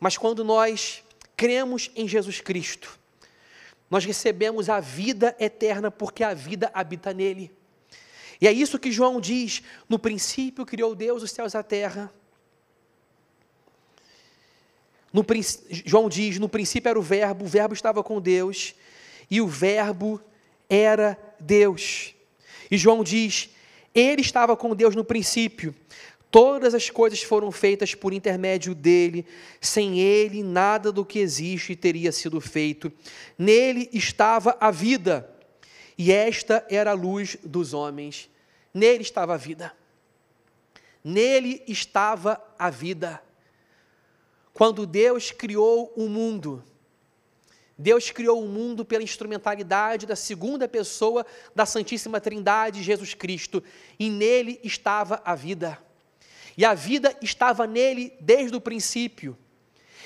[0.00, 1.04] Mas quando nós
[1.36, 2.98] cremos em Jesus Cristo,
[3.90, 7.52] nós recebemos a vida eterna porque a vida habita nele.
[8.40, 12.12] E é isso que João diz: no princípio criou Deus os céus e a terra.
[15.12, 15.24] No,
[15.84, 18.74] João diz: no princípio era o Verbo, o Verbo estava com Deus,
[19.30, 20.20] e o Verbo
[20.68, 22.14] era Deus.
[22.70, 23.50] E João diz:
[23.94, 25.74] ele estava com Deus no princípio.
[26.30, 29.26] Todas as coisas foram feitas por intermédio dele,
[29.60, 32.92] sem ele nada do que existe teria sido feito.
[33.36, 35.28] Nele estava a vida,
[35.98, 38.30] e esta era a luz dos homens.
[38.72, 39.74] Nele estava a vida.
[41.02, 43.20] Nele estava a vida.
[44.54, 46.62] Quando Deus criou o mundo,
[47.76, 53.64] Deus criou o mundo pela instrumentalidade da segunda pessoa da Santíssima Trindade, Jesus Cristo,
[53.98, 55.89] e nele estava a vida.
[56.60, 59.34] E a vida estava nele desde o princípio.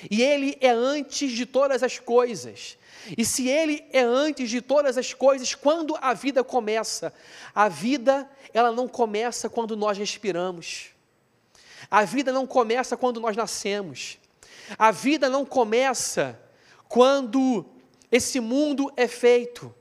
[0.09, 2.77] E ele é antes de todas as coisas.
[3.17, 7.13] E se ele é antes de todas as coisas, quando a vida começa?
[7.53, 10.91] A vida, ela não começa quando nós respiramos.
[11.91, 14.17] A vida não começa quando nós nascemos.
[14.79, 16.39] A vida não começa
[16.87, 17.65] quando
[18.09, 19.75] esse mundo é feito.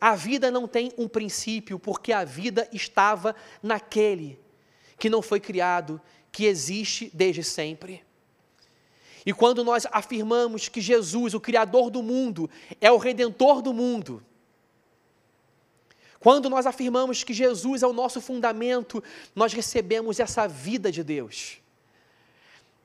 [0.00, 4.44] A vida não tem um princípio, porque a vida estava naquele
[4.98, 6.00] que não foi criado,
[6.32, 8.04] que existe desde sempre.
[9.24, 12.48] E quando nós afirmamos que Jesus, o Criador do mundo,
[12.80, 14.22] é o Redentor do mundo,
[16.20, 19.02] quando nós afirmamos que Jesus é o nosso fundamento,
[19.34, 21.58] nós recebemos essa vida de Deus.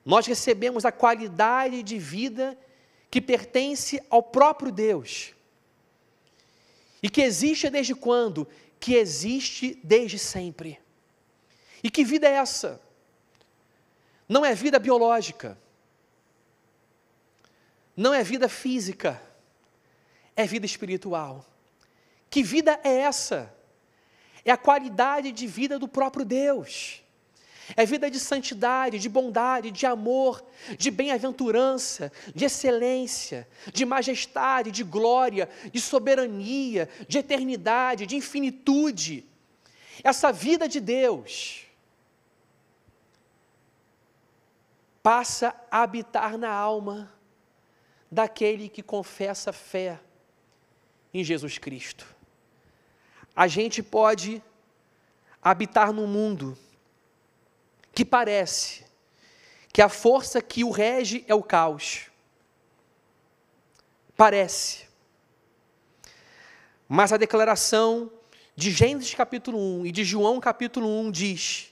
[0.04, 2.58] Nós recebemos a qualidade de vida
[3.10, 5.34] que pertence ao próprio Deus.
[7.04, 8.48] E que existe desde quando?
[8.80, 10.81] Que existe desde sempre.
[11.84, 12.82] E que vida é essa?
[14.28, 15.58] Não é vida biológica
[17.96, 19.22] não é vida física,
[20.36, 21.46] é vida espiritual.
[22.30, 23.54] Que vida é essa?
[24.46, 27.02] É a qualidade de vida do próprio Deus.
[27.76, 30.44] É vida de santidade, de bondade, de amor,
[30.78, 39.26] de bem-aventurança, de excelência, de majestade, de glória, de soberania, de eternidade, de infinitude.
[40.04, 41.68] Essa vida de Deus
[45.02, 47.12] passa a habitar na alma
[48.10, 50.00] daquele que confessa fé
[51.14, 52.06] em Jesus Cristo.
[53.36, 54.44] A gente pode
[55.42, 56.58] habitar num mundo
[57.94, 58.86] que parece
[59.74, 62.10] que a força que o rege é o caos.
[64.16, 64.88] Parece.
[66.88, 68.12] Mas a declaração
[68.56, 71.71] de Gênesis capítulo 1 e de João capítulo 1 diz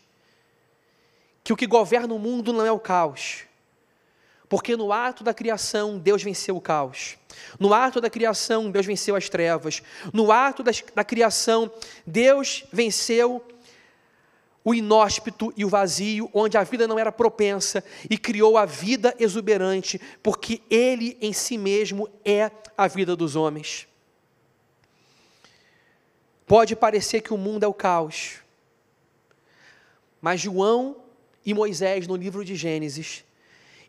[1.43, 3.43] que o que governa o mundo não é o caos,
[4.49, 7.17] porque no ato da criação, Deus venceu o caos.
[7.59, 9.83] No ato da criação, Deus venceu as trevas.
[10.11, 11.71] No ato da, criação,
[12.05, 13.45] Deus venceu
[14.63, 19.15] o inóspito e o vazio, onde a vida não era propensa, e criou a vida
[19.19, 23.87] exuberante, porque Ele em si mesmo é a vida dos homens.
[26.45, 28.39] Pode parecer que o mundo é o caos,
[30.19, 30.97] mas João
[31.45, 33.23] e Moisés, no livro de Gênesis,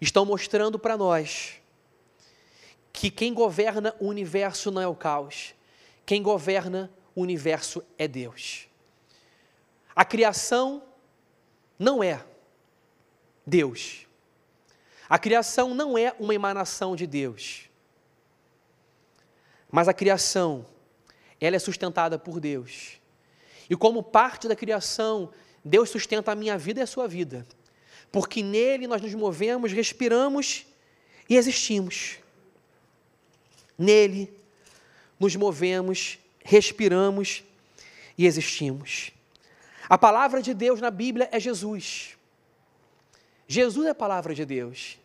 [0.00, 1.54] estão mostrando para nós
[2.92, 5.54] que quem governa o universo não é o caos,
[6.04, 8.66] quem governa o universo é Deus.
[9.94, 10.82] A criação
[11.78, 12.24] não é
[13.46, 14.06] Deus.
[15.08, 17.68] A criação não é uma emanação de Deus.
[19.70, 20.66] Mas a criação,
[21.40, 23.00] ela é sustentada por Deus.
[23.68, 25.30] E como parte da criação,
[25.64, 27.46] Deus sustenta a minha vida e a sua vida.
[28.10, 30.66] Porque nele nós nos movemos, respiramos
[31.28, 32.18] e existimos.
[33.78, 34.32] Nele
[35.18, 37.44] nos movemos, respiramos
[38.16, 39.12] e existimos.
[39.88, 42.16] A palavra de Deus na Bíblia é Jesus.
[43.46, 44.98] Jesus é a palavra de Deus.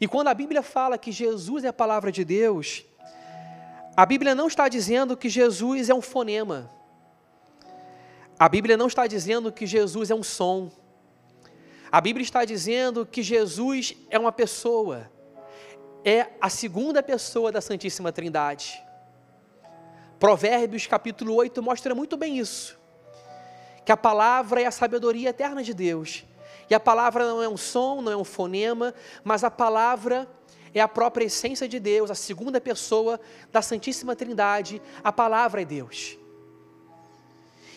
[0.00, 2.84] E quando a Bíblia fala que Jesus é a palavra de Deus,
[3.96, 6.70] a Bíblia não está dizendo que Jesus é um fonema.
[8.44, 10.70] A Bíblia não está dizendo que Jesus é um som.
[11.90, 15.10] A Bíblia está dizendo que Jesus é uma pessoa.
[16.04, 18.84] É a segunda pessoa da Santíssima Trindade.
[20.20, 22.78] Provérbios capítulo 8 mostra muito bem isso
[23.82, 26.22] que a palavra é a sabedoria eterna de Deus.
[26.68, 28.92] E a palavra não é um som, não é um fonema,
[29.24, 30.28] mas a palavra
[30.74, 33.18] é a própria essência de Deus, a segunda pessoa
[33.50, 36.18] da Santíssima Trindade, a palavra é Deus.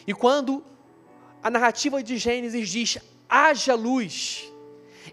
[0.08, 0.64] E quando
[1.44, 2.98] a narrativa de Gênesis diz
[3.30, 4.50] haja luz,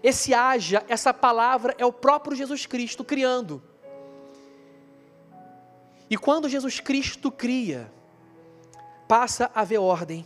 [0.01, 3.61] esse haja, essa palavra é o próprio Jesus Cristo criando.
[6.09, 7.91] E quando Jesus Cristo cria,
[9.07, 10.25] passa a haver ordem.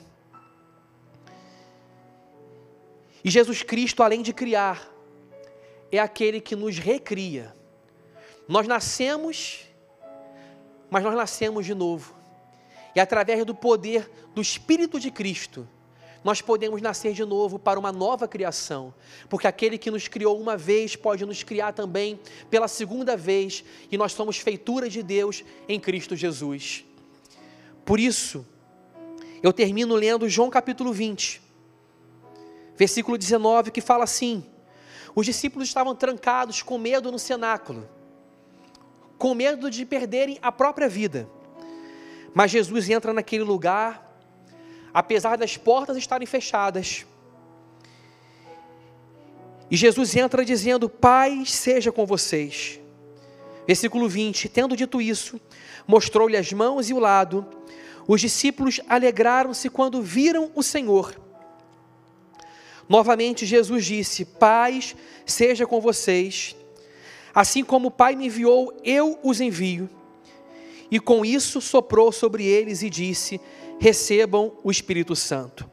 [3.23, 4.87] E Jesus Cristo, além de criar,
[5.91, 7.55] é aquele que nos recria.
[8.47, 9.65] Nós nascemos,
[10.89, 12.18] mas nós nascemos de novo.
[12.99, 15.65] E através do poder do Espírito de Cristo,
[16.21, 18.93] nós podemos nascer de novo para uma nova criação,
[19.29, 22.19] porque aquele que nos criou uma vez pode nos criar também
[22.49, 26.83] pela segunda vez, e nós somos feitura de Deus em Cristo Jesus.
[27.85, 28.45] Por isso,
[29.41, 31.41] eu termino lendo João capítulo 20
[32.75, 34.43] versículo 19, que fala assim:
[35.15, 37.87] os discípulos estavam trancados com medo no cenáculo,
[39.17, 41.38] com medo de perderem a própria vida.
[42.33, 44.09] Mas Jesus entra naquele lugar,
[44.93, 47.05] apesar das portas estarem fechadas.
[49.69, 52.79] E Jesus entra dizendo: Paz seja com vocês.
[53.67, 55.39] Versículo 20: Tendo dito isso,
[55.87, 57.45] mostrou-lhe as mãos e o lado.
[58.07, 61.15] Os discípulos alegraram-se quando viram o Senhor.
[62.87, 66.55] Novamente Jesus disse: Paz seja com vocês.
[67.33, 69.87] Assim como o Pai me enviou, eu os envio.
[70.91, 73.39] E com isso soprou sobre eles e disse:
[73.79, 75.69] Recebam o Espírito Santo.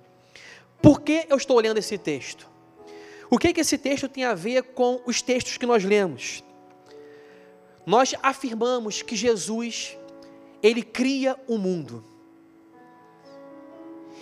[0.83, 2.49] Por que eu estou lendo esse texto?
[3.31, 6.45] O que, que esse texto tem a ver com os textos que nós lemos?
[7.85, 9.97] Nós afirmamos que Jesus,
[10.63, 12.05] ele cria o mundo.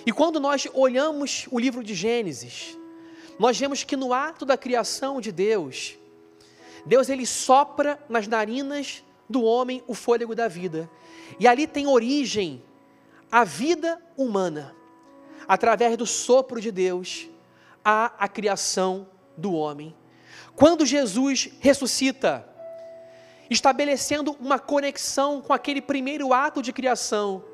[0.07, 2.78] E quando nós olhamos o livro de Gênesis,
[3.38, 5.99] nós vemos que no ato da criação de Deus,
[6.84, 10.91] Deus ele sopra nas narinas do homem o fôlego da vida.
[11.39, 12.62] E ali tem origem
[13.31, 14.75] a vida humana.
[15.47, 17.29] Através do sopro de Deus,
[17.85, 19.07] há a criação
[19.37, 19.95] do homem.
[20.55, 22.49] Quando Jesus ressuscita,
[23.51, 27.45] estabelecendo uma conexão com aquele primeiro ato de criação,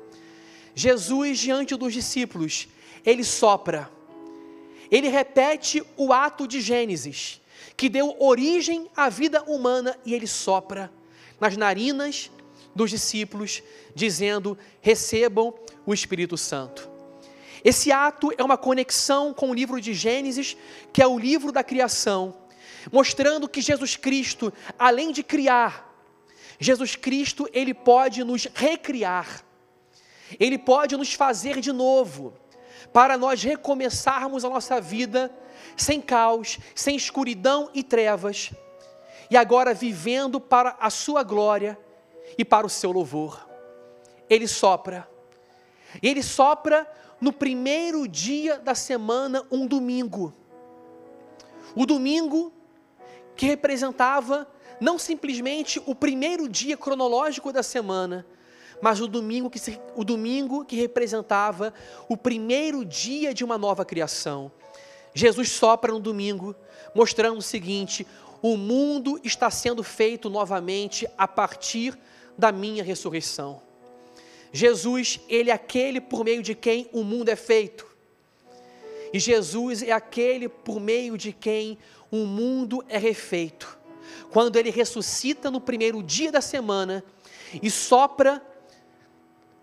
[0.73, 2.67] Jesus, diante dos discípulos,
[3.05, 3.89] ele sopra
[4.91, 7.39] ele repete o ato de Gênesis,
[7.77, 10.91] que deu origem à vida humana, e ele sopra
[11.41, 12.31] nas narinas
[12.73, 13.61] dos discípulos,
[13.93, 15.53] dizendo: recebam
[15.85, 16.89] o Espírito Santo.
[17.63, 20.55] Esse ato é uma conexão com o livro de Gênesis,
[20.93, 22.35] que é o livro da criação,
[22.91, 25.91] mostrando que Jesus Cristo, além de criar,
[26.59, 29.43] Jesus Cristo, ele pode nos recriar.
[30.39, 32.33] Ele pode nos fazer de novo
[32.93, 35.31] para nós recomeçarmos a nossa vida
[35.75, 38.51] sem caos, sem escuridão e trevas,
[39.31, 41.79] e agora vivendo para a Sua glória
[42.37, 43.47] e para o seu louvor.
[44.29, 45.09] Ele sopra,
[46.03, 46.85] e Ele sopra
[47.21, 50.33] no primeiro dia da semana, um domingo.
[51.73, 52.51] O domingo
[53.33, 54.45] que representava
[54.81, 58.25] não simplesmente o primeiro dia cronológico da semana,
[58.81, 59.59] mas o domingo que,
[59.95, 61.73] o domingo que representava
[62.09, 64.51] o primeiro dia de uma nova criação.
[65.13, 66.53] Jesus sopra no domingo,
[66.93, 68.05] mostrando o seguinte:
[68.41, 71.97] o mundo está sendo feito novamente a partir
[72.37, 73.61] da minha ressurreição.
[74.51, 77.87] Jesus, ele é aquele por meio de quem o mundo é feito.
[79.13, 81.77] E Jesus é aquele por meio de quem
[82.09, 83.79] o mundo é refeito.
[84.31, 87.03] Quando ele ressuscita no primeiro dia da semana
[87.61, 88.41] e sopra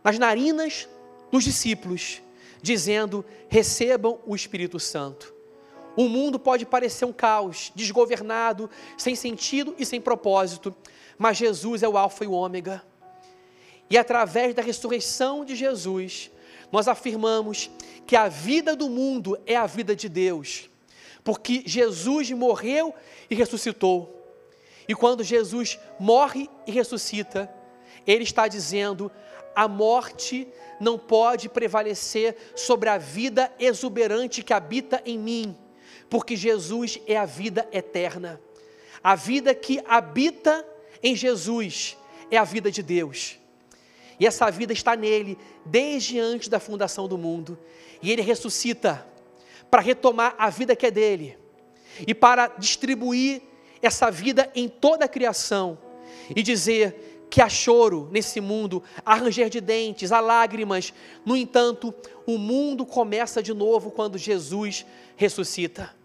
[0.04, 0.88] nas narinas
[1.30, 2.22] dos discípulos,
[2.62, 5.37] dizendo: recebam o Espírito Santo.
[5.98, 10.72] O mundo pode parecer um caos, desgovernado, sem sentido e sem propósito,
[11.18, 12.84] mas Jesus é o Alfa e o Ômega.
[13.90, 16.30] E através da ressurreição de Jesus,
[16.70, 17.68] nós afirmamos
[18.06, 20.70] que a vida do mundo é a vida de Deus,
[21.24, 22.94] porque Jesus morreu
[23.28, 24.24] e ressuscitou.
[24.86, 27.52] E quando Jesus morre e ressuscita,
[28.06, 29.10] Ele está dizendo:
[29.52, 30.46] a morte
[30.78, 35.58] não pode prevalecer sobre a vida exuberante que habita em mim
[36.08, 38.40] porque Jesus é a vida eterna.
[39.02, 40.66] A vida que habita
[41.02, 41.96] em Jesus
[42.30, 43.38] é a vida de Deus.
[44.18, 47.58] E essa vida está nele desde antes da fundação do mundo.
[48.02, 49.06] E ele ressuscita
[49.70, 51.38] para retomar a vida que é dele
[52.06, 53.42] e para distribuir
[53.80, 55.78] essa vida em toda a criação
[56.34, 60.92] e dizer que há choro nesse mundo, há ranger de dentes, há lágrimas.
[61.24, 61.94] No entanto,
[62.26, 64.86] o mundo começa de novo quando Jesus
[65.16, 65.97] ressuscita.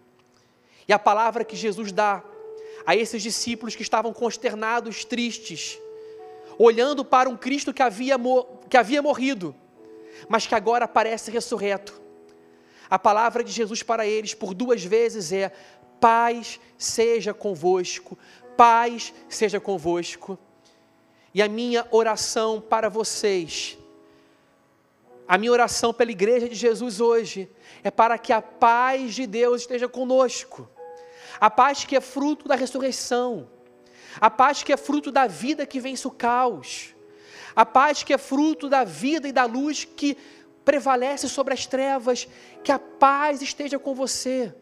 [0.86, 2.22] E a palavra que Jesus dá
[2.86, 5.78] a esses discípulos que estavam consternados, tristes,
[6.58, 8.16] olhando para um Cristo que havia,
[8.68, 9.54] que havia morrido,
[10.28, 12.00] mas que agora aparece ressurreto.
[12.90, 15.50] A palavra de Jesus para eles por duas vezes é:
[15.98, 18.18] paz seja convosco,
[18.56, 20.38] paz seja convosco.
[21.32, 23.76] E a minha oração para vocês,
[25.26, 27.50] a minha oração pela igreja de Jesus hoje,
[27.82, 30.68] é para que a paz de Deus esteja conosco
[31.40, 33.48] a paz que é fruto da ressurreição,
[34.20, 36.94] a paz que é fruto da vida que vence o caos,
[37.54, 40.16] a paz que é fruto da vida e da luz que
[40.64, 42.26] prevalece sobre as trevas,
[42.62, 44.54] que a paz esteja com você,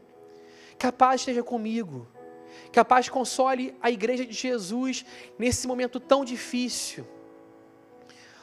[0.78, 2.08] que a paz esteja comigo,
[2.70, 5.04] que a paz console a igreja de Jesus
[5.38, 7.06] nesse momento tão difícil,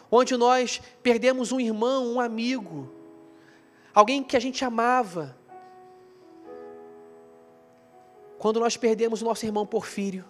[0.10, 2.92] onde nós perdemos um irmão, um amigo,
[3.94, 5.38] alguém que a gente amava,
[8.40, 10.26] quando nós perdemos o nosso irmão Porfírio,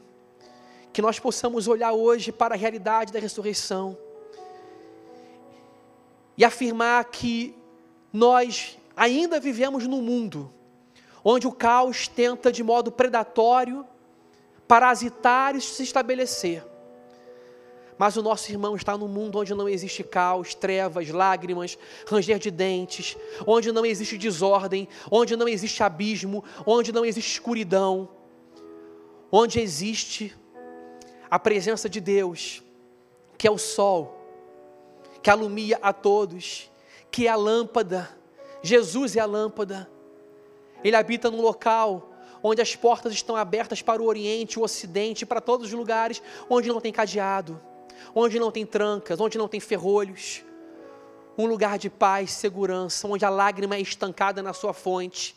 [0.91, 3.95] que nós possamos olhar hoje para a realidade da ressurreição
[6.35, 7.55] e afirmar que
[8.11, 10.51] nós ainda vivemos num mundo
[11.23, 13.85] onde o caos tenta de modo predatório,
[14.67, 16.65] parasitário se estabelecer.
[17.99, 21.77] Mas o nosso irmão está num mundo onde não existe caos, trevas, lágrimas,
[22.07, 28.07] ranger de dentes, onde não existe desordem, onde não existe abismo, onde não existe escuridão,
[29.29, 30.33] onde existe
[31.29, 32.63] a presença de Deus,
[33.37, 34.17] que é o sol,
[35.21, 36.71] que alumia a todos,
[37.11, 38.17] que é a lâmpada.
[38.63, 39.91] Jesus é a lâmpada.
[40.85, 45.41] Ele habita num local onde as portas estão abertas para o Oriente, o Ocidente, para
[45.41, 47.61] todos os lugares onde não tem cadeado
[48.13, 50.43] onde não tem trancas, onde não tem ferrolhos,
[51.37, 55.35] um lugar de paz, segurança, onde a lágrima é estancada na sua fonte,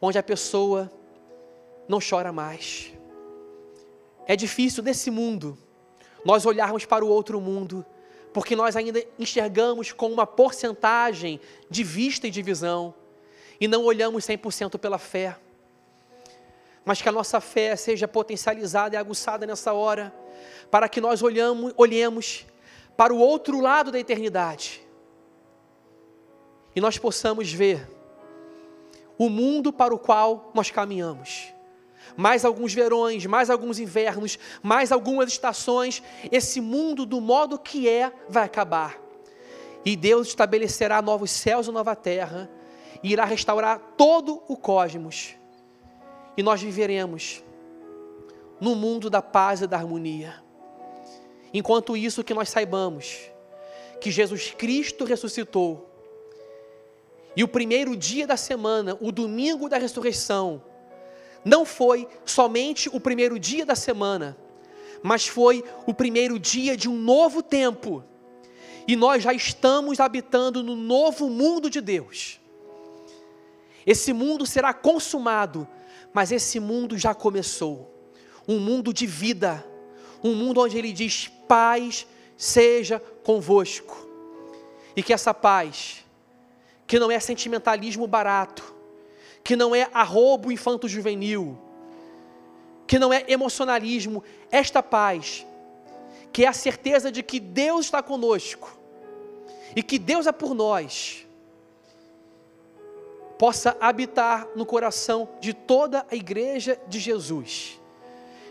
[0.00, 0.90] onde a pessoa
[1.88, 2.92] não chora mais.
[4.26, 5.58] É difícil nesse mundo
[6.24, 7.84] nós olharmos para o outro mundo,
[8.32, 11.40] porque nós ainda enxergamos com uma porcentagem
[11.70, 12.94] de vista e de visão,
[13.60, 15.36] e não olhamos 100% pela fé.
[16.88, 20.10] Mas que a nossa fé seja potencializada e aguçada nessa hora
[20.70, 22.46] para que nós olhamos, olhemos
[22.96, 24.80] para o outro lado da eternidade
[26.74, 27.86] e nós possamos ver
[29.18, 31.52] o mundo para o qual nós caminhamos.
[32.16, 38.10] Mais alguns verões, mais alguns invernos, mais algumas estações, esse mundo do modo que é
[38.30, 38.98] vai acabar.
[39.84, 42.50] E Deus estabelecerá novos céus e nova terra,
[43.02, 45.37] e irá restaurar todo o cosmos.
[46.38, 47.42] E nós viveremos
[48.60, 50.40] no mundo da paz e da harmonia.
[51.52, 53.18] Enquanto isso, que nós saibamos
[54.00, 55.90] que Jesus Cristo ressuscitou.
[57.34, 60.62] E o primeiro dia da semana, o domingo da ressurreição,
[61.44, 64.38] não foi somente o primeiro dia da semana,
[65.02, 68.04] mas foi o primeiro dia de um novo tempo.
[68.86, 72.38] E nós já estamos habitando no novo mundo de Deus.
[73.84, 75.66] Esse mundo será consumado,
[76.18, 77.94] mas esse mundo já começou
[78.48, 79.64] um mundo de vida
[80.20, 84.04] um mundo onde ele diz: paz seja convosco.
[84.96, 86.04] E que essa paz,
[86.88, 88.74] que não é sentimentalismo barato,
[89.44, 91.56] que não é arrobo infanto-juvenil,
[92.84, 95.46] que não é emocionalismo, esta paz,
[96.32, 98.76] que é a certeza de que Deus está conosco
[99.76, 101.27] e que Deus é por nós,
[103.38, 107.80] possa habitar no coração de toda a igreja de Jesus.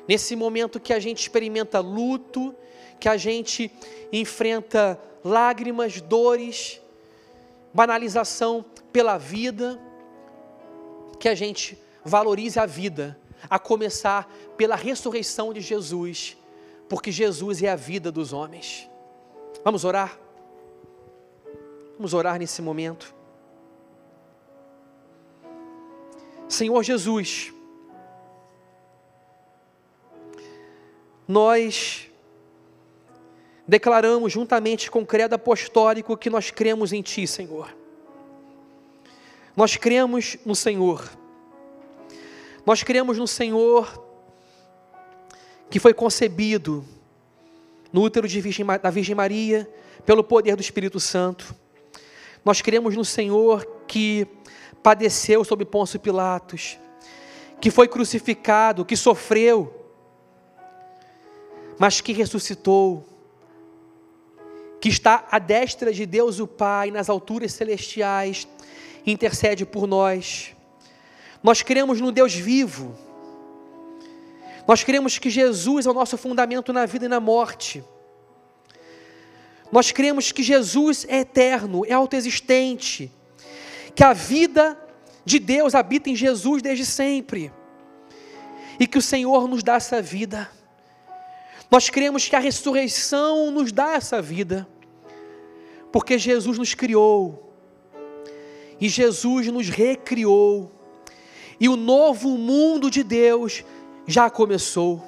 [0.07, 2.55] Nesse momento que a gente experimenta luto,
[2.99, 3.69] que a gente
[4.11, 6.81] enfrenta lágrimas, dores,
[7.73, 8.63] banalização
[8.93, 9.79] pela vida,
[11.19, 13.19] que a gente valorize a vida,
[13.49, 16.37] a começar pela ressurreição de Jesus,
[16.87, 18.89] porque Jesus é a vida dos homens.
[19.63, 20.17] Vamos orar?
[21.97, 23.16] Vamos orar nesse momento.
[26.57, 27.53] Senhor Jesus,
[31.27, 32.09] nós
[33.67, 37.77] declaramos juntamente com o credo apostólico que nós cremos em Ti, Senhor.
[39.55, 41.07] Nós cremos no Senhor.
[42.65, 44.03] Nós cremos no Senhor
[45.69, 46.83] que foi concebido
[47.93, 49.71] no útero Virgem, da Virgem Maria
[50.07, 51.55] pelo poder do Espírito Santo.
[52.43, 54.27] Nós cremos no Senhor que
[54.81, 56.77] padeceu sob Pôncio Pilatos,
[57.59, 59.73] que foi crucificado, que sofreu,
[61.79, 63.05] mas que ressuscitou,
[64.79, 68.47] que está à destra de Deus o Pai nas alturas celestiais,
[69.05, 70.55] intercede por nós.
[71.41, 72.95] Nós cremos no Deus vivo.
[74.67, 77.83] Nós cremos que Jesus é o nosso fundamento na vida e na morte.
[79.71, 83.11] Nós cremos que Jesus é eterno, é autoexistente,
[83.97, 84.77] que a vida
[85.25, 87.51] de Deus habita em Jesus desde sempre
[88.79, 90.47] e que o Senhor nos dá essa vida.
[91.71, 94.67] Nós cremos que a ressurreição nos dá essa vida,
[95.91, 97.51] porque Jesus nos criou
[98.79, 100.71] e Jesus nos recriou,
[101.59, 103.65] e o novo mundo de Deus
[104.05, 105.03] já começou.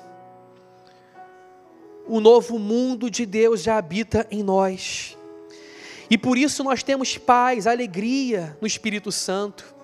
[2.08, 5.16] O novo mundo de Deus já habita em nós.
[6.10, 9.76] E por isso nós temos paz, alegria no Espírito Santo.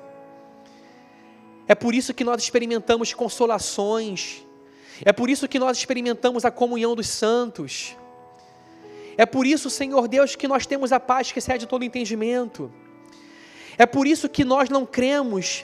[1.68, 4.44] É por isso que nós experimentamos consolações.
[5.04, 7.96] É por isso que nós experimentamos a comunhão dos santos.
[9.18, 12.72] É por isso, Senhor Deus, que nós temos a paz que excede todo entendimento.
[13.78, 15.64] É por isso que nós não cremos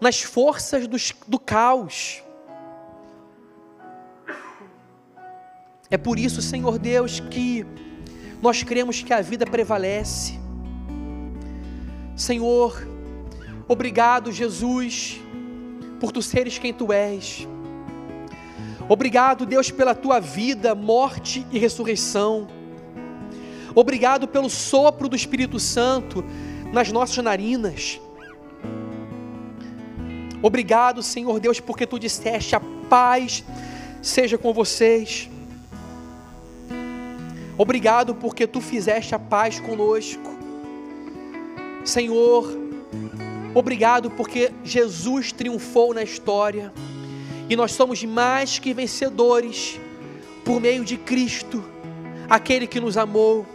[0.00, 2.22] nas forças do, do caos.
[5.88, 7.64] É por isso, Senhor Deus, que
[8.46, 10.38] nós cremos que a vida prevalece.
[12.14, 12.86] Senhor,
[13.66, 15.20] obrigado, Jesus,
[15.98, 17.44] por tu seres quem tu és.
[18.88, 22.46] Obrigado, Deus, pela tua vida, morte e ressurreição.
[23.74, 26.24] Obrigado pelo sopro do Espírito Santo
[26.72, 28.00] nas nossas narinas.
[30.40, 33.42] Obrigado, Senhor Deus, porque tu disseste: a paz
[34.00, 35.28] seja com vocês.
[37.58, 40.36] Obrigado porque tu fizeste a paz conosco.
[41.84, 42.46] Senhor,
[43.54, 46.70] obrigado porque Jesus triunfou na história
[47.48, 49.80] e nós somos mais que vencedores
[50.44, 51.64] por meio de Cristo,
[52.28, 53.46] aquele que nos amou.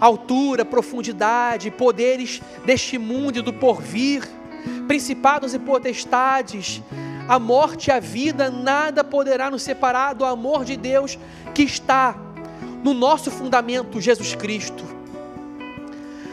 [0.00, 4.26] Altura, profundidade, poderes deste mundo e do porvir,
[4.88, 6.80] principados e potestades,
[7.28, 11.18] a morte e a vida, nada poderá nos separar do amor de Deus
[11.54, 12.31] que está
[12.82, 14.84] no nosso fundamento, Jesus Cristo.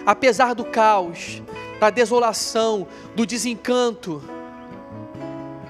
[0.06, 1.42] Apesar do caos,
[1.80, 4.22] da desolação, do desencanto,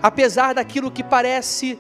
[0.01, 1.77] apesar daquilo que parece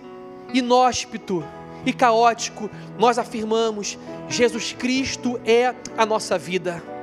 [0.53, 1.43] inóspito
[1.85, 3.97] e caótico, nós afirmamos:
[4.27, 6.98] Jesus Cristo é a nossa vida.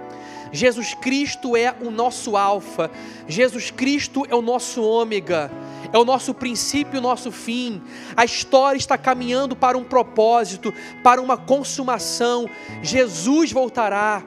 [0.52, 2.90] Jesus Cristo é o nosso alfa,
[3.26, 5.50] Jesus Cristo é o nosso ômega,
[5.92, 7.82] é o nosso princípio o nosso fim.
[8.16, 10.72] A história está caminhando para um propósito,
[11.02, 12.48] para uma consumação.
[12.82, 14.22] Jesus voltará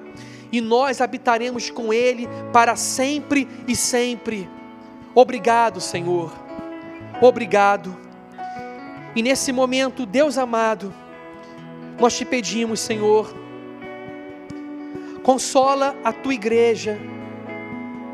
[0.51, 4.49] e nós habitaremos com Ele para sempre e sempre.
[5.13, 6.31] Obrigado, Senhor.
[7.21, 7.95] Obrigado.
[9.15, 10.93] E nesse momento, Deus amado,
[11.99, 13.33] nós te pedimos, Senhor,
[15.29, 16.97] consola a tua igreja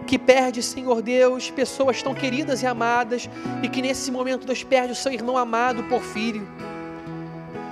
[0.05, 3.29] que perde, Senhor Deus, pessoas tão queridas e amadas,
[3.63, 6.45] e que nesse momento Deus perde o seu irmão amado, Porfírio.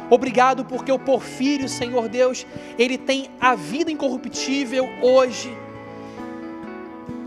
[0.09, 2.47] Obrigado porque o Porfírio, Senhor Deus,
[2.79, 5.53] ele tem a vida incorruptível hoje,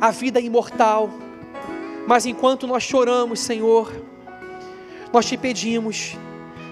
[0.00, 1.10] a vida imortal.
[2.06, 3.92] Mas enquanto nós choramos, Senhor,
[5.12, 6.16] nós te pedimos,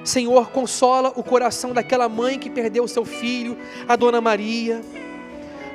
[0.03, 4.81] Senhor, consola o coração daquela mãe que perdeu o seu filho, a dona Maria.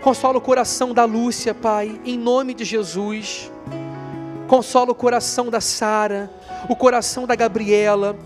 [0.01, 3.51] Consola o coração da Lúcia, Pai, em nome de Jesus.
[4.47, 6.31] Consola o coração da Sara,
[6.69, 8.17] o coração da Gabriela,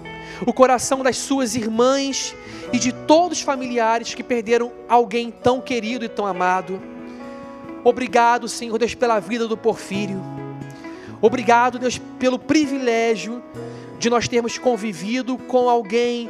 [0.45, 2.35] o coração das suas irmãs
[2.71, 6.79] e de todos os familiares que perderam alguém tão querido e tão amado.
[7.83, 10.21] Obrigado, Senhor Deus, pela vida do Porfírio.
[11.19, 13.41] Obrigado, Deus, pelo privilégio
[13.97, 16.29] de nós termos convivido com alguém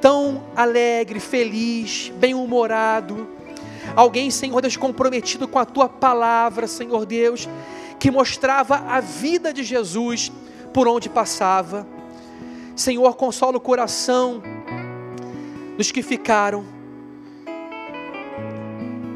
[0.00, 3.37] tão alegre, feliz, bem-humorado.
[3.96, 7.48] Alguém, Senhor Deus, comprometido com a tua palavra, Senhor Deus,
[7.98, 10.30] que mostrava a vida de Jesus
[10.72, 11.86] por onde passava.
[12.76, 14.42] Senhor, consola o coração
[15.76, 16.64] dos que ficaram.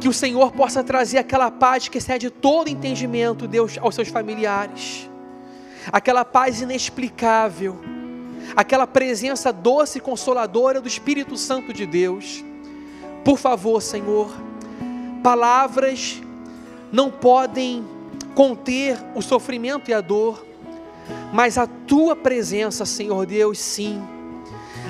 [0.01, 5.09] Que o Senhor possa trazer aquela paz que excede todo entendimento, Deus, aos seus familiares.
[5.93, 7.79] Aquela paz inexplicável.
[8.57, 12.45] Aquela presença doce e consoladora do Espírito Santo de Deus.
[13.25, 14.33] Por favor, Senhor,
[15.23, 16.21] palavras
[16.91, 17.85] não podem
[18.35, 20.53] conter o sofrimento e a dor
[21.33, 24.03] mas a tua presença, Senhor Deus, sim,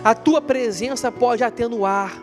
[0.05, 2.21] a tua presença pode atenuar,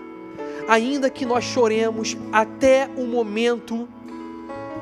[0.68, 3.88] ainda que nós choremos até o momento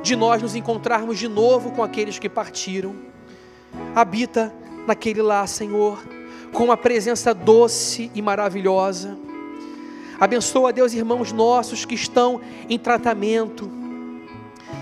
[0.02, 2.96] de nós nos encontrarmos de novo com aqueles que partiram.
[3.96, 4.54] Habita
[4.88, 6.04] naquele lá, Senhor,
[6.54, 9.18] com uma presença doce e maravilhosa.
[10.20, 13.78] Abençoa, Deus, irmãos nossos que estão em tratamento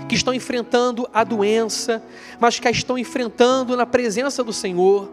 [0.08, 2.02] que estão enfrentando a doença,
[2.38, 5.08] mas que a estão enfrentando na presença do Senhor.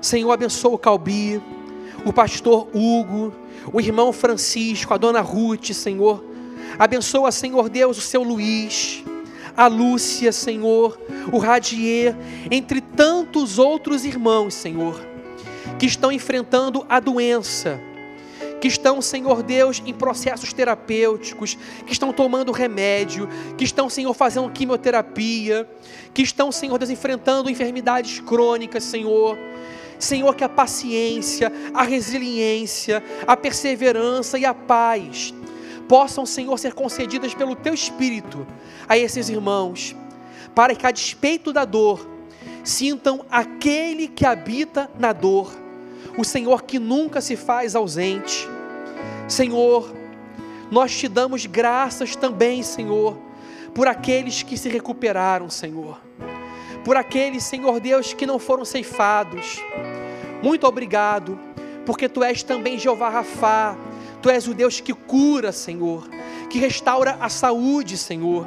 [0.00, 1.42] Senhor, abençoa o Calbi,
[2.04, 3.32] o pastor Hugo,
[3.72, 6.24] o irmão Francisco, a dona Ruth, Senhor.
[6.78, 9.02] Abençoa, Senhor Deus, o seu Luiz,
[9.56, 10.98] a Lúcia, Senhor,
[11.32, 12.14] o Radier,
[12.50, 15.00] entre tantos outros irmãos, Senhor,
[15.78, 17.80] que estão enfrentando a doença
[18.60, 24.50] que estão, Senhor Deus, em processos terapêuticos, que estão tomando remédio, que estão, Senhor, fazendo
[24.50, 25.68] quimioterapia,
[26.14, 29.36] que estão, Senhor Deus, enfrentando enfermidades crônicas, Senhor.
[29.98, 35.32] Senhor, que a paciência, a resiliência, a perseverança e a paz
[35.88, 38.46] possam, Senhor, ser concedidas pelo Teu Espírito
[38.88, 39.96] a esses irmãos,
[40.54, 42.06] para que, a despeito da dor,
[42.64, 45.65] sintam aquele que habita na dor
[46.16, 48.48] o Senhor que nunca se faz ausente.
[49.28, 49.94] Senhor,
[50.70, 53.16] nós te damos graças também, Senhor,
[53.74, 56.00] por aqueles que se recuperaram, Senhor.
[56.84, 59.60] Por aqueles, Senhor Deus, que não foram ceifados.
[60.42, 61.38] Muito obrigado,
[61.84, 63.76] porque tu és também Jeová Rafá.
[64.22, 66.08] Tu és o Deus que cura, Senhor,
[66.50, 68.46] que restaura a saúde, Senhor.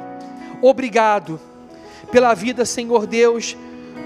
[0.60, 1.40] Obrigado
[2.10, 3.56] pela vida, Senhor Deus,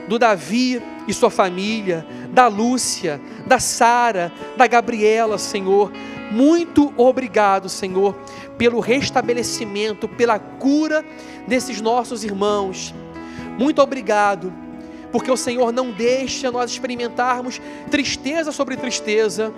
[0.08, 5.92] do Davi e sua família, da Lúcia, da Sara, da Gabriela, Senhor.
[6.30, 8.14] Muito obrigado, Senhor,
[8.58, 11.04] pelo restabelecimento, pela cura
[11.46, 12.94] desses nossos irmãos.
[13.58, 14.52] Muito obrigado,
[15.12, 19.52] porque o Senhor não deixa nós experimentarmos tristeza sobre tristeza.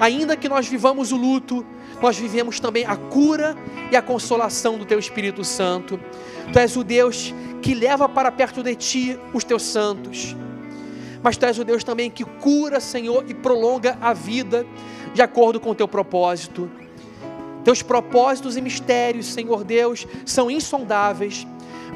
[0.00, 1.64] Ainda que nós vivamos o luto,
[2.02, 3.56] nós vivemos também a cura
[3.90, 5.98] e a consolação do Teu Espírito Santo.
[6.52, 7.32] Tu és o Deus
[7.62, 10.36] que leva para perto de Ti os Teus santos
[11.22, 14.66] mas tu és o Deus também que cura, Senhor, e prolonga a vida
[15.14, 16.68] de acordo com o teu propósito.
[17.64, 21.46] Teus propósitos e mistérios, Senhor Deus, são insondáveis,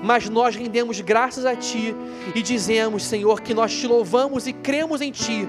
[0.01, 1.95] mas nós rendemos graças a Ti
[2.35, 5.49] e dizemos, Senhor, que nós te louvamos e cremos em Ti,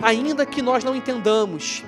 [0.00, 1.82] ainda que nós não entendamos,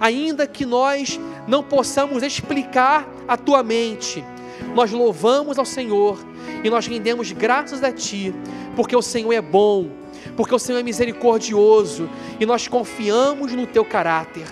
[0.00, 4.24] ainda que nós não possamos explicar a Tua mente,
[4.74, 6.18] nós louvamos ao Senhor
[6.62, 8.34] e nós rendemos graças a Ti,
[8.74, 9.90] porque o Senhor é bom
[10.36, 12.08] porque o Senhor é misericordioso
[12.40, 14.46] e nós confiamos no teu caráter.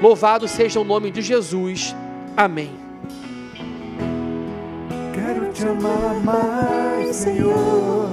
[0.00, 1.94] Louvado seja o nome de Jesus.
[2.36, 2.70] Amém.
[5.12, 8.08] Quero te amar mais, Senhor.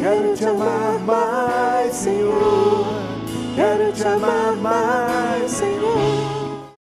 [0.00, 3.13] Quero te amar mais, Senhor.
[3.54, 6.33] Quero te amar mais, Senhor.